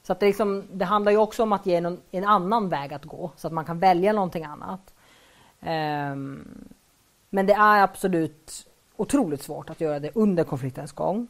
[0.08, 2.93] Så att det, liksom, det handlar ju också om att ge någon, en annan väg
[2.93, 4.93] att gå så att man kan välja någonting annat.
[5.60, 6.68] Um,
[7.30, 11.28] men det är absolut otroligt svårt att göra det under konfliktens gång.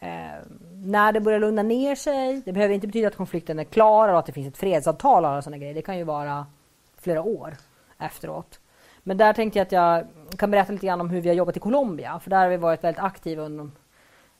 [0.00, 0.42] Ehm,
[0.72, 4.18] när det börjar lugna ner sig, det behöver inte betyda att konflikten är klar och
[4.18, 5.74] att det finns ett fredsavtal och alla sådana grejer.
[5.74, 6.46] Det kan ju vara
[6.96, 7.56] flera år
[7.98, 8.60] efteråt.
[9.02, 10.06] Men där tänkte jag att jag
[10.38, 12.20] kan berätta lite grann om hur vi har jobbat i Colombia.
[12.20, 13.70] För där har vi varit väldigt aktiva under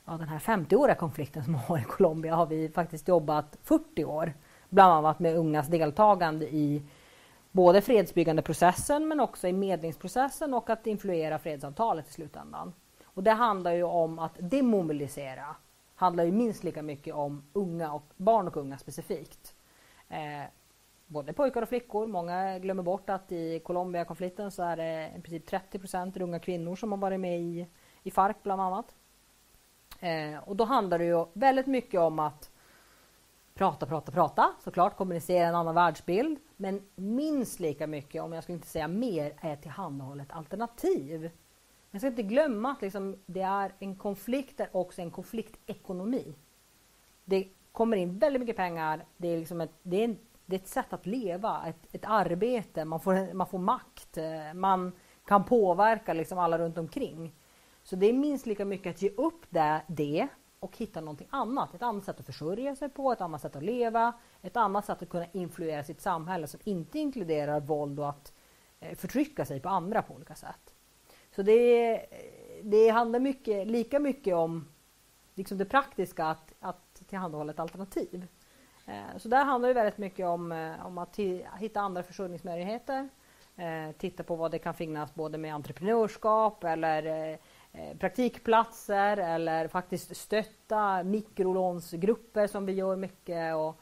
[0.08, 4.32] ja, den här 50-åriga konflikten som har i Colombia har vi faktiskt jobbat 40 år.
[4.68, 6.82] Bland annat med ungas deltagande i
[7.52, 12.72] både fredsbyggande processen men också i medlingsprocessen och att influera fredsavtalet i slutändan.
[13.04, 15.56] Och det handlar ju om att demobilisera.
[15.94, 19.54] handlar ju minst lika mycket om unga och barn och unga specifikt.
[20.08, 20.48] Eh,
[21.06, 22.06] både pojkar och flickor.
[22.06, 26.76] Många glömmer bort att i Colombia-konflikten så är det i princip 30 procent unga kvinnor
[26.76, 27.66] som har varit med i,
[28.02, 28.94] i FARC bland annat.
[30.00, 32.50] Eh, och då handlar det ju väldigt mycket om att
[33.54, 34.54] prata, prata, prata.
[34.64, 36.38] Såklart kommunicera en annan världsbild.
[36.56, 41.30] Men minst lika mycket, om jag skulle inte säga mer, är tillhandahållet tillhandahålla ett alternativ.
[41.90, 46.34] Jag ska inte glömma att liksom, det är en konflikt, är också en konfliktekonomi.
[47.24, 49.04] Det kommer in väldigt mycket pengar.
[49.16, 52.04] Det är, liksom ett, det är, en, det är ett sätt att leva, ett, ett
[52.04, 52.84] arbete.
[52.84, 54.18] Man får, man får makt.
[54.18, 54.92] Eh, man
[55.24, 57.34] kan påverka liksom alla runt omkring.
[57.88, 60.28] Så det är minst lika mycket att ge upp det, det
[60.60, 61.74] och hitta någonting annat.
[61.74, 64.12] Ett annat sätt att försörja sig på, ett annat sätt att leva,
[64.42, 68.32] ett annat sätt att kunna influera sitt samhälle som inte inkluderar våld och att
[68.80, 70.74] eh, förtrycka sig på andra på olika sätt.
[71.34, 72.06] Så det,
[72.62, 74.68] det handlar mycket, lika mycket om
[75.34, 78.26] liksom det praktiska att, att tillhandahålla ett alternativ.
[78.86, 81.18] Eh, så där handlar det väldigt mycket om, eh, om att
[81.58, 83.08] hitta andra försörjningsmöjligheter.
[83.98, 87.38] Titta på vad det kan finnas både med entreprenörskap eller
[87.72, 93.54] Eh, praktikplatser eller faktiskt stötta mikrolånsgrupper som vi gör mycket.
[93.54, 93.80] Och,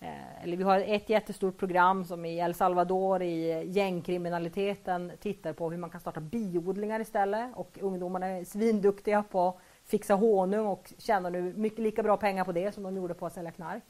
[0.00, 5.70] eh, eller vi har ett jättestort program som i El Salvador i gängkriminaliteten tittar på
[5.70, 10.92] hur man kan starta biodlingar istället och ungdomarna är svinduktiga på att fixa honung och
[10.98, 13.84] tjänar nu mycket lika bra pengar på det som de gjorde på att sälja knark.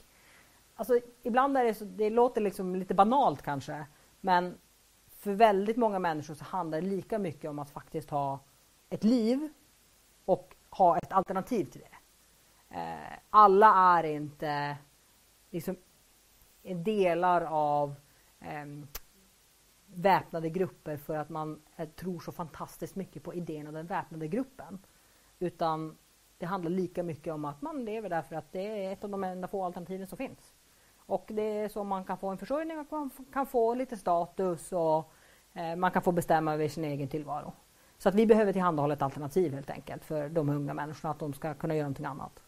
[0.74, 3.86] Alltså, ibland är det så, det låter liksom lite banalt kanske,
[4.20, 4.58] men
[5.08, 8.40] för väldigt många människor så handlar det lika mycket om att faktiskt ha
[8.94, 9.48] ett liv
[10.24, 11.96] och ha ett alternativ till det.
[12.76, 14.76] Eh, alla är inte
[15.50, 15.76] liksom
[16.62, 17.94] delar av
[18.40, 18.86] ehm,
[19.86, 24.28] väpnade grupper för att man eh, tror så fantastiskt mycket på idén om den väpnade
[24.28, 24.78] gruppen.
[25.38, 25.98] Utan
[26.38, 29.10] det handlar lika mycket om att man lever där för att det är ett av
[29.10, 30.54] de enda få alternativen som finns.
[30.96, 35.12] Och det är så man kan få en försörjning man kan få lite status och
[35.52, 37.52] eh, man kan få bestämma över sin egen tillvaro.
[37.98, 41.34] Så att vi behöver tillhandahålla ett alternativ helt enkelt för de unga människorna att de
[41.34, 42.42] ska kunna göra någonting annat.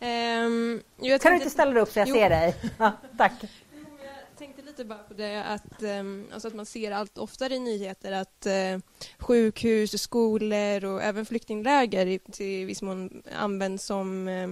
[0.00, 2.14] Ehm, jo, jag Kan du inte ställa dig upp så jag Jo.
[2.14, 2.54] ser dig?
[2.78, 3.32] Ja, tack.
[3.42, 7.58] Jag tänkte lite bara på det att, ehm, alltså att man ser allt oftare i
[7.60, 8.78] nyheter att eh,
[9.18, 14.48] sjukhus, skolor och även flyktingläger i, till viss mån används som eh,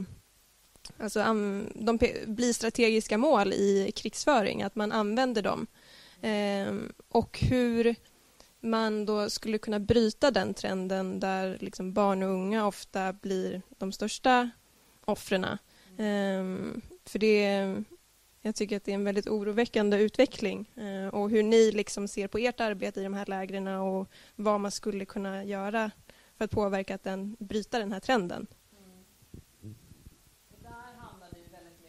[0.99, 1.23] Alltså
[1.75, 5.67] de blir strategiska mål i krigsföring, att man använder dem.
[6.23, 7.95] Ehm, och hur
[8.61, 13.93] man då skulle kunna bryta den trenden där liksom barn och unga ofta blir de
[13.93, 14.51] största
[15.05, 15.47] offren.
[15.99, 17.75] Ehm, för det
[18.41, 22.29] jag tycker att det är en väldigt oroväckande utveckling ehm, och hur ni liksom ser
[22.29, 25.91] på ert arbete i de här lägren och vad man skulle kunna göra
[26.37, 28.47] för att påverka att den, bryta den här trenden.
[30.63, 31.85] Där handlar det ju väldigt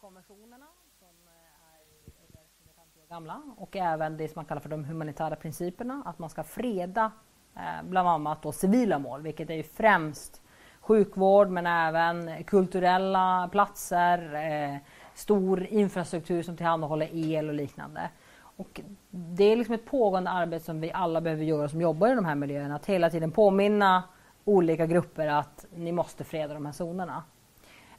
[0.00, 0.66] konventionerna
[0.98, 1.80] som är
[2.24, 6.18] över 150 år gamla och även det som man kallar för de humanitära principerna, att
[6.18, 7.12] man ska freda
[7.56, 10.42] eh, bland annat då civila mål, vilket är ju främst
[10.80, 14.76] sjukvård men även kulturella platser, eh,
[15.14, 18.10] stor infrastruktur som tillhandahåller el och liknande.
[18.40, 18.80] Och
[19.10, 22.24] det är liksom ett pågående arbete som vi alla behöver göra som jobbar i de
[22.24, 24.02] här miljöerna, att hela tiden påminna
[24.44, 27.22] olika grupper att ni måste freda de här zonerna.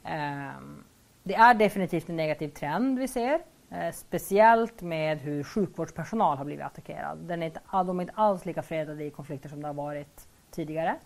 [0.04, 0.84] Ehm,
[1.22, 3.40] det är definitivt en negativ trend vi ser,
[3.74, 7.18] Eh, speciellt med hur sjukvårdspersonal har blivit attackerad.
[7.18, 9.74] Den är inte, ah, de är inte alls lika fredade i konflikter som det har
[9.74, 10.96] varit tidigare.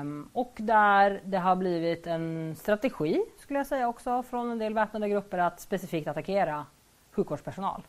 [0.00, 4.74] Um, och där det har blivit en strategi, skulle jag säga också, från en del
[4.74, 6.66] väpnade grupper att specifikt attackera
[7.12, 7.82] sjukvårdspersonal.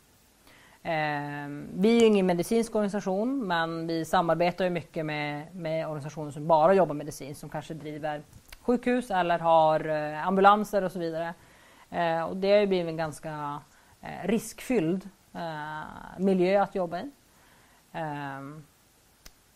[0.83, 6.47] Um, vi är ingen medicinsk organisation men vi samarbetar ju mycket med, med organisationer som
[6.47, 8.21] bara jobbar medicinskt som kanske driver
[8.61, 11.33] sjukhus eller har eh, ambulanser och så vidare.
[11.89, 13.61] Eh, och det har ju blivit en ganska
[14.01, 17.11] eh, riskfylld eh, miljö att jobba i.
[17.91, 18.63] Ehm,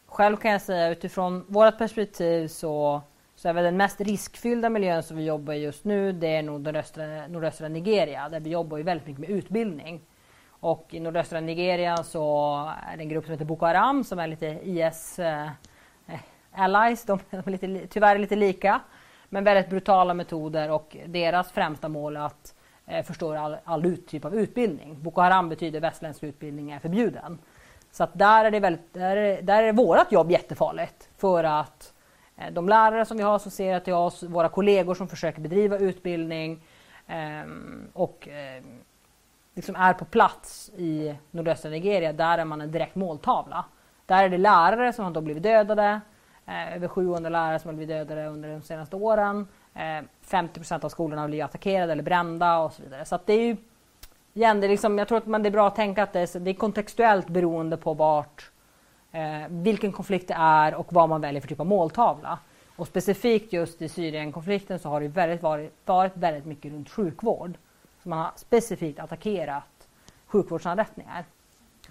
[0.05, 3.01] själv kan jag säga utifrån vårt perspektiv så,
[3.35, 6.43] så är väl den mest riskfyllda miljön som vi jobbar i just nu det är
[6.43, 10.01] nog nordöstra, nordöstra Nigeria där vi jobbar ju väldigt mycket med utbildning.
[10.49, 12.55] Och i nordöstra Nigeria så
[12.91, 15.49] är det en grupp som heter Boko Haram som är lite IS eh,
[16.07, 16.19] eh,
[16.51, 17.05] allies.
[17.05, 18.81] De är lite, tyvärr lite lika
[19.33, 22.55] men väldigt brutala metoder och deras främsta mål är att
[22.85, 25.03] eh, förstöra all, all typ av utbildning.
[25.03, 27.39] Boko Haram betyder västländsk utbildning är förbjuden.
[27.91, 31.93] Så att där är det väldigt, där är, där är vårt jobb jättefarligt för att
[32.37, 36.63] eh, de lärare som vi har associerat till oss, våra kollegor som försöker bedriva utbildning
[37.07, 37.51] eh,
[37.93, 38.63] och eh,
[39.55, 43.65] liksom är på plats i nordöstra Nigeria, där är man en direkt måltavla.
[44.05, 46.01] Där är det lärare som har då blivit dödade,
[46.45, 49.47] eh, över 700 lärare som har blivit dödade under de senaste åren.
[49.73, 53.05] Eh, 50 procent av skolorna har blivit attackerade eller brända och så vidare.
[53.05, 53.57] Så det är ju
[54.33, 56.19] igen, det är liksom, jag tror att man, det är bra att tänka att det
[56.19, 58.51] är, det är kontextuellt beroende på vart,
[59.11, 62.39] eh, vilken konflikt det är och vad man väljer för typ av måltavla.
[62.75, 67.57] Och specifikt just i Syrienkonflikten så har det väldigt varit, varit väldigt mycket runt sjukvård.
[68.03, 69.87] Så man har specifikt attackerat
[70.27, 71.25] sjukvårdsanrättningar.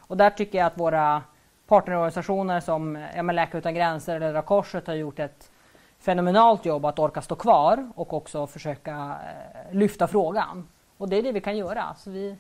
[0.01, 1.23] Och där tycker jag att våra
[1.71, 5.51] partnerorganisationer som ja, Läkare utan gränser eller Röda Korset har gjort ett
[5.99, 10.69] fenomenalt jobb att orka stå kvar och också försöka eh, lyfta frågan.
[10.97, 11.95] Och det är det vi kan göra.
[11.95, 12.37] Så vi,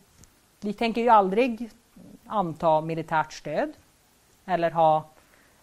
[0.61, 1.70] vi tänker ju aldrig
[2.26, 3.72] anta militärt stöd
[4.47, 5.05] eller ha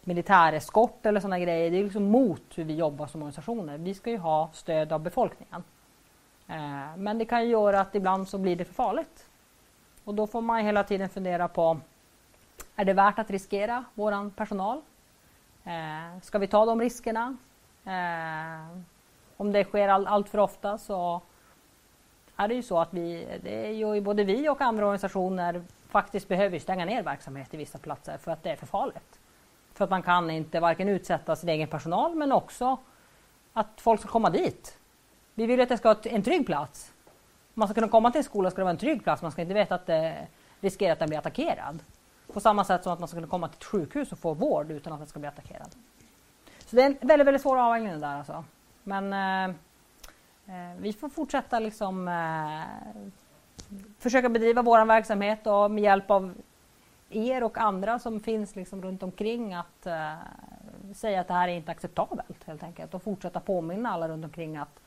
[0.01, 1.71] militäreskort eller sådana grejer.
[1.71, 3.77] Det är liksom mot hur vi jobbar som organisationer.
[3.77, 5.63] Vi ska ju ha stöd av befolkningen.
[6.47, 9.25] Eh, men det kan ju göra att ibland så blir det för farligt.
[10.03, 11.79] Och då får man hela tiden fundera på
[12.75, 14.81] är det värt att riskera vår personal?
[15.63, 17.37] Eh, ska vi ta de riskerna?
[17.85, 18.77] Eh,
[19.37, 21.21] om det sker all, allt för ofta så
[22.35, 26.27] är det ju så att vi, det är ju både vi och andra organisationer faktiskt
[26.27, 29.19] behöver stänga ner verksamhet i vissa platser för att det är för farligt.
[29.73, 32.77] För att man kan inte varken utsätta sin egen personal men också
[33.53, 34.77] att folk ska komma dit.
[35.33, 36.91] Vi vill att det ska vara en trygg plats.
[37.53, 39.21] Man ska kunna komma till en skola ska det vara en trygg plats.
[39.21, 40.27] Man ska inte veta att eh, det
[40.59, 41.83] riskerar att den blir attackerad.
[42.37, 44.71] På samma sätt som att man ska kunna komma till ett sjukhus och få vård
[44.71, 45.75] utan att man ska bli attackerad.
[46.65, 48.43] Så det är en väldigt, väldigt svår avvägning där alltså.
[48.83, 49.55] Men eh,
[50.45, 52.61] eh, vi får fortsätta liksom, eh,
[53.99, 56.33] försöka bedriva vår verksamhet och med hjälp av
[57.09, 60.13] er och andra som finns liksom runt omkring att eh,
[60.95, 64.57] säga att det här är inte acceptabelt helt enkelt och fortsätta påminna alla runt omkring
[64.57, 64.79] att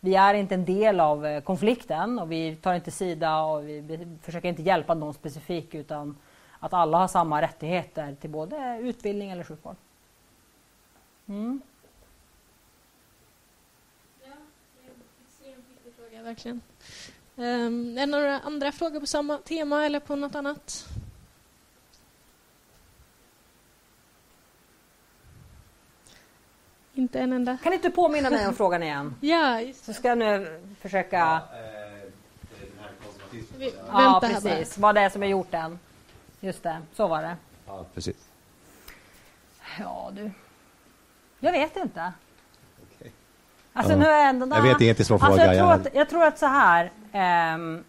[0.00, 4.16] vi är inte en del av eh, konflikten och vi tar inte sida och vi
[4.22, 6.16] försöker inte hjälpa någon specifik utan
[6.62, 9.76] att alla har samma rättigheter till både utbildning eller sjukvård.
[11.28, 11.60] Mm.
[16.22, 16.60] verkligen.
[17.36, 20.88] Um, är det några andra frågor på samma tema eller på något annat?
[26.94, 27.58] Inte en enda.
[27.62, 29.14] Kan inte påminna mig om frågan igen?
[29.20, 31.18] ja, just Så ska jag nu försöka...
[31.18, 31.42] Ja,
[33.58, 34.78] Vi, ja precis.
[34.78, 35.78] Vad det är som har gjort den.
[36.44, 37.36] Just det, så var det.
[37.66, 38.28] Ja, precis.
[39.78, 40.30] Ja, du.
[41.40, 42.12] Jag vet inte.
[43.72, 45.56] Alltså, nu är ändå, jag vet svar på alltså, frågan.
[45.56, 46.90] Jag, tror att, jag tror att så här.
[47.54, 47.84] Um,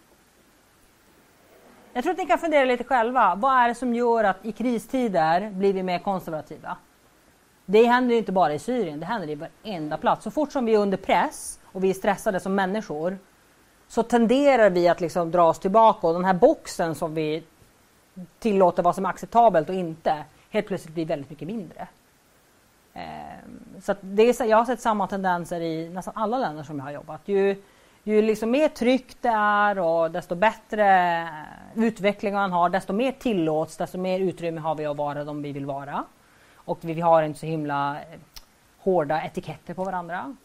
[1.92, 3.34] jag tror att ni kan fundera lite själva.
[3.34, 6.76] Vad är det som gör att i kristider blir vi mer konservativa?
[7.66, 10.24] Det händer inte bara i Syrien, det händer i varenda plats.
[10.24, 13.18] Så fort som vi är under press och vi är stressade som människor
[13.88, 17.42] så tenderar vi att liksom dra oss tillbaka och den här boxen som vi
[18.38, 21.88] tillåter vad som är acceptabelt och inte helt plötsligt blir väldigt mycket mindre.
[22.94, 26.84] Ehm, så det är, jag har sett samma tendenser i nästan alla länder som jag
[26.84, 27.20] har jobbat.
[27.24, 27.62] Ju,
[28.02, 33.12] ju liksom mer tryck det är och desto bättre eh, utveckling man har, desto mer
[33.12, 36.04] tillåts, desto mer utrymme har vi att vara de vi vill vara.
[36.54, 38.18] Och vi har inte så himla eh,
[38.78, 40.36] hårda etiketter på varandra.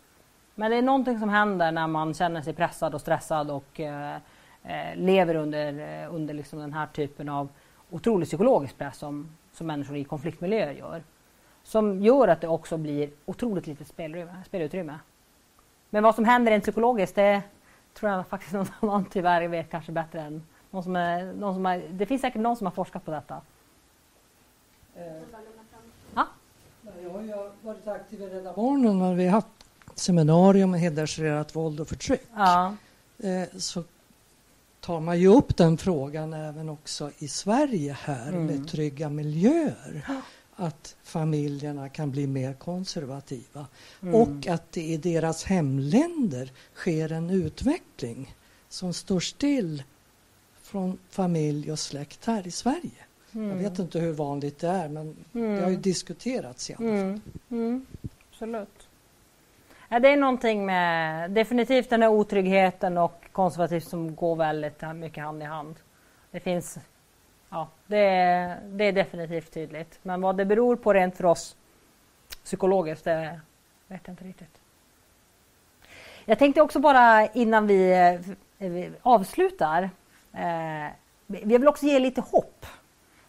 [0.55, 4.17] Men det är någonting som händer när man känner sig pressad och stressad och eh
[4.95, 7.49] lever under, eh, under liksom den här typen av
[7.89, 11.03] otrolig psykologisk press som, som människor i konfliktmiljöer gör.
[11.64, 13.86] Som gör att det också blir otroligt lite
[14.45, 14.99] spelutrymme.
[15.89, 17.41] Men vad som händer rent psykologiskt det
[17.93, 21.66] tror jag faktiskt någon annan tyvärr vet kanske bättre än någon som är, någon som
[21.66, 23.41] är, Det finns säkert någon som har forskat på detta.
[24.95, 25.03] Eh,
[26.16, 26.28] ja?
[27.03, 29.47] Jag har varit aktiv i Rädda Barnen när vi har haft
[29.95, 32.22] seminarium om hedersrelaterat våld och förtryck.
[32.36, 32.76] Ja.
[33.18, 33.84] Eh, så
[34.80, 38.45] tar man ju upp den frågan även också i Sverige här mm.
[38.45, 40.05] med trygga miljöer
[40.55, 43.67] att familjerna kan bli mer konservativa
[44.01, 44.15] mm.
[44.15, 48.36] och att det i deras hemländer sker en utveckling
[48.69, 49.84] som står still
[50.61, 53.05] från familj och släkt här i Sverige.
[53.34, 53.49] Mm.
[53.49, 55.55] Jag vet inte hur vanligt det är men mm.
[55.55, 55.82] det har ju mm.
[55.82, 57.21] diskuterats i alla mm.
[57.21, 57.57] fall.
[57.57, 57.86] Mm.
[58.32, 58.88] Absolut.
[59.89, 65.24] Ja, det är någonting med definitivt den här otryggheten och konservativt som går väldigt mycket
[65.24, 65.76] hand i hand.
[66.32, 66.80] Det finns
[67.50, 70.00] Ja, det är, det är definitivt tydligt.
[70.02, 71.56] Men vad det beror på rent för oss
[72.44, 73.40] psykologiskt, det
[73.88, 74.62] vet jag inte riktigt.
[76.26, 78.20] Jag tänkte också bara innan vi,
[78.58, 79.90] vi avslutar.
[80.34, 80.92] Eh,
[81.28, 82.66] vi vill också ge lite hopp.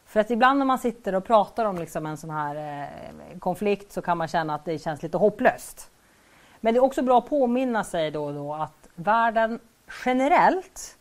[0.07, 3.93] För att ibland när man sitter och pratar om liksom en sån här eh, konflikt
[3.93, 5.91] så kan man känna att det känns lite hopplöst.
[6.61, 9.61] Men det är också bra att påminna sig då och då att världen
[10.05, 10.99] generellt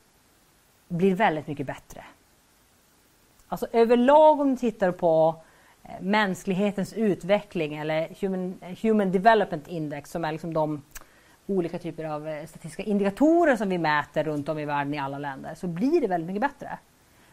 [0.87, 2.03] blir väldigt mycket bättre.
[3.47, 5.35] Alltså överlag om du tittar på
[5.83, 10.81] eh, mänsklighetens utveckling eller Human, Human Development Index som är liksom de
[11.47, 15.19] olika typer av eh, statistiska indikatorer som vi mäter runt om i världen i alla
[15.19, 16.79] länder så blir det väldigt mycket bättre.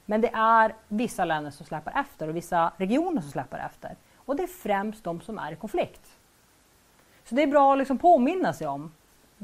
[0.05, 3.97] Men det är vissa länder som släpar efter och vissa regioner som släpar efter.
[4.17, 6.17] Och det är främst de som är i konflikt.
[7.25, 8.93] Så det är bra att liksom påminna sig om.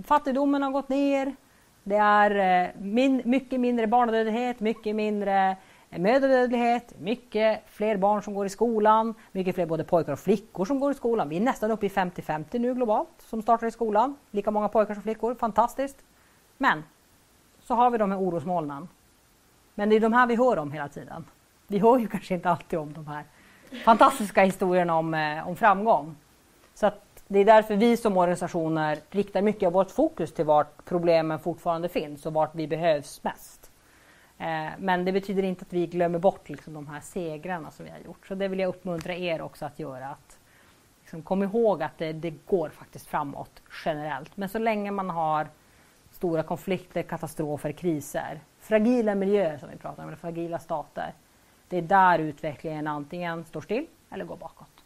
[0.04, 1.36] Fattigdomen har gått ner.
[1.84, 5.56] Det är eh, min, mycket mindre barnadödlighet, mycket mindre
[5.90, 10.64] eh, mödradödlighet, mycket fler barn som går i skolan, mycket fler både pojkar och flickor
[10.64, 11.28] som går i skolan.
[11.28, 14.16] Vi är nästan uppe i 50-50 nu globalt som startar i skolan.
[14.30, 15.96] Lika många pojkar som flickor, fantastiskt.
[16.58, 16.84] Men
[17.62, 18.88] så har vi de här orosmolnen.
[19.74, 21.24] Men det är de här vi hör om hela tiden.
[21.66, 23.24] Vi hör ju kanske inte alltid om de här
[23.84, 26.16] fantastiska historierna om, eh, om framgång.
[26.74, 30.84] Så att det är därför vi som organisationer riktar mycket av vårt fokus till vart
[30.84, 33.70] problemen fortfarande finns och vart vi behövs mest.
[34.38, 37.90] Eh, men det betyder inte att vi glömmer bort liksom, de här segrarna som vi
[37.90, 38.26] har gjort.
[38.26, 40.08] Så det vill jag uppmuntra er också att göra.
[40.08, 40.38] Att,
[41.00, 44.36] liksom, kom ihåg att det, det går faktiskt framåt generellt.
[44.36, 45.46] Men så länge man har
[46.10, 51.12] stora konflikter, katastrofer, kriser, fragila miljöer som vi pratar om, eller fragila stater.
[51.68, 54.84] Det är där utvecklingen antingen står still eller går bakåt.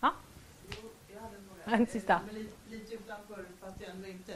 [0.00, 0.12] Ja?
[1.70, 2.20] En sista.
[2.70, 4.32] Lite utanför, fast ändå inte.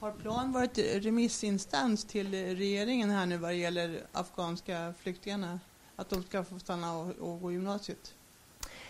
[0.00, 5.60] Har Plan varit remissinstans till regeringen här nu vad det gäller afghanska flyktingarna?
[5.96, 8.14] Att de ska få stanna och, och gå gymnasiet?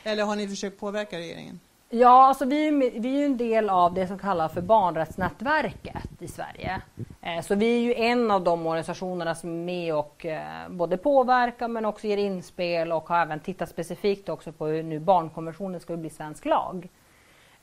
[0.03, 1.61] Eller har ni försökt påverka regeringen?
[1.89, 6.29] Ja, alltså vi, vi är ju en del av det som kallas för barnrättsnätverket i
[6.29, 6.83] Sverige.
[7.23, 10.97] Eh, så vi är ju en av de organisationerna som är med och eh, både
[10.97, 15.81] påverkar men också ger inspel och har även tittat specifikt också på hur nu barnkonventionen
[15.81, 16.89] ska bli svensk lag.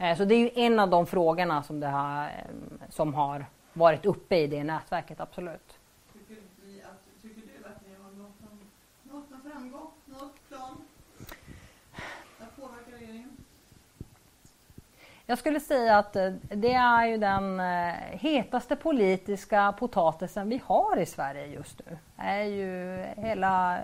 [0.04, 2.32] Eh, så det är ju en av de frågorna som, har, eh,
[2.90, 5.80] som har varit uppe i det nätverket, absolut.
[6.14, 8.60] Tycker, ni att, tycker du att ni har nått någon,
[9.04, 10.78] nått någon framgång, något plan
[12.40, 13.38] att påverka regeringen?
[15.26, 17.60] Jag skulle säga att eh, det är ju den
[18.12, 21.98] hetaste politiska potatisen vi har i Sverige just nu.
[22.16, 23.80] Det är ju hela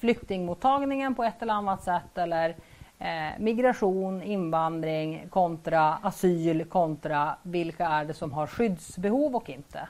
[0.00, 2.56] flyktingmottagningen på ett eller annat sätt eller
[2.98, 9.88] Eh, migration, invandring kontra asyl kontra vilka är det som har skyddsbehov och inte.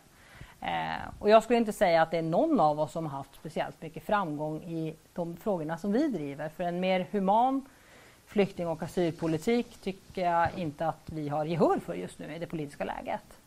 [0.60, 3.34] Eh, och jag skulle inte säga att det är någon av oss som har haft
[3.34, 6.48] speciellt mycket framgång i de frågorna som vi driver.
[6.48, 7.66] För en mer human
[8.26, 12.46] flykting och asylpolitik tycker jag inte att vi har gehör för just nu i det
[12.46, 13.38] politiska läget.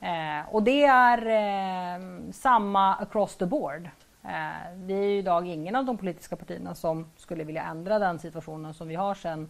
[0.00, 2.02] Eh, och det är eh,
[2.32, 3.88] samma across the board.
[4.24, 8.74] Eh, är ju idag ingen av de politiska partierna som skulle vilja ändra den situationen
[8.74, 9.48] som vi har sedan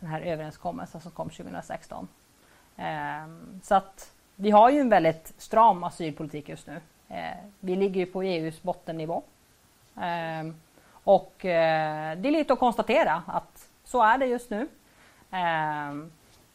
[0.00, 2.08] den här överenskommelsen som kom 2016.
[2.76, 2.84] Eh,
[3.62, 6.80] så att vi har ju en väldigt stram asylpolitik just nu.
[7.08, 9.22] Eh, vi ligger ju på EUs bottennivå.
[9.96, 10.54] Eh,
[11.04, 14.68] och eh, det är lite att konstatera att så är det just nu.
[15.30, 15.94] Eh,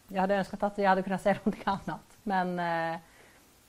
[0.08, 2.18] jag hade önskat att vi hade kunnat säga någonting annat.
[2.24, 3.00] Men eh,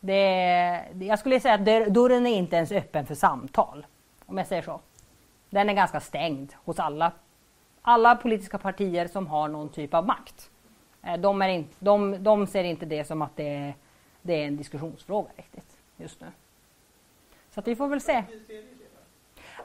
[0.00, 3.86] det, jag skulle säga att dörren är inte ens öppen för samtal.
[4.30, 4.80] Om jag säger så.
[5.50, 7.12] Den är ganska stängd hos alla,
[7.82, 10.50] alla politiska partier som har någon typ av makt.
[11.02, 13.74] Eh, de, är in, de, de ser inte det som att det,
[14.22, 16.26] det är en diskussionsfråga riktigt just nu.
[17.54, 18.24] Så att vi får väl se.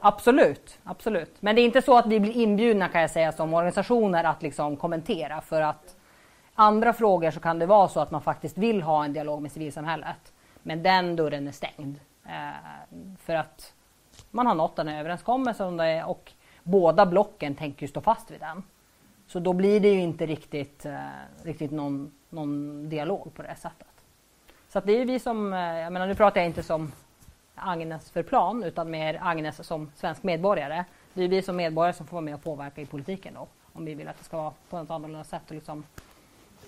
[0.00, 1.42] Absolut, absolut.
[1.42, 4.42] Men det är inte så att vi blir inbjudna kan jag säga som organisationer att
[4.42, 5.96] liksom kommentera för att
[6.54, 9.52] andra frågor så kan det vara så att man faktiskt vill ha en dialog med
[9.52, 10.32] civilsamhället.
[10.62, 12.00] Men den dörren är stängd.
[12.24, 13.72] Eh, för att
[14.36, 16.32] man har nått en överenskommelse om det och
[16.62, 18.62] båda blocken tänker stå fast vid den.
[19.26, 20.98] Så då blir det ju inte riktigt, eh,
[21.42, 23.86] riktigt någon, någon dialog på det sättet.
[24.68, 26.92] Så det är vi som, eh, jag menar nu pratar jag inte som
[27.54, 30.84] Agnes för plan utan mer Agnes som svensk medborgare.
[31.14, 33.46] Det är vi som medborgare som får vara med och påverka i politiken då.
[33.72, 35.84] Om vi vill att det ska vara på ett annorlunda sätt och liksom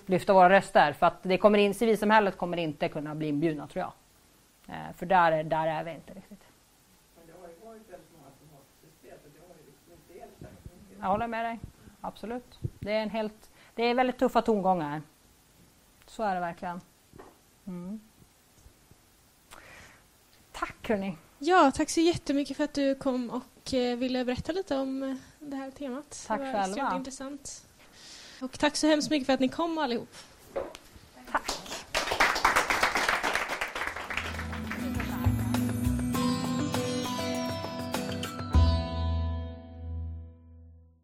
[0.05, 0.93] lyfta våra röster.
[0.93, 3.91] För att det kommer in, civilsamhället kommer inte kunna bli inbjudna tror jag.
[4.75, 6.48] Eh, för där, där är vi inte riktigt.
[11.01, 11.59] Jag håller med dig.
[12.01, 12.59] Absolut.
[12.79, 15.01] Det är, en helt, det är väldigt tuffa tongångar.
[16.05, 16.81] Så är det verkligen.
[17.67, 17.99] Mm.
[20.51, 21.17] Tack hörni.
[21.39, 25.15] Ja, tack så jättemycket för att du kom och eh, ville berätta lite om eh,
[25.39, 26.23] det här temat.
[26.27, 26.95] Tack det var själva.
[26.95, 27.67] intressant.
[28.41, 30.15] Och tack så hemskt mycket för att ni kom allihop.
[31.31, 31.78] Tack.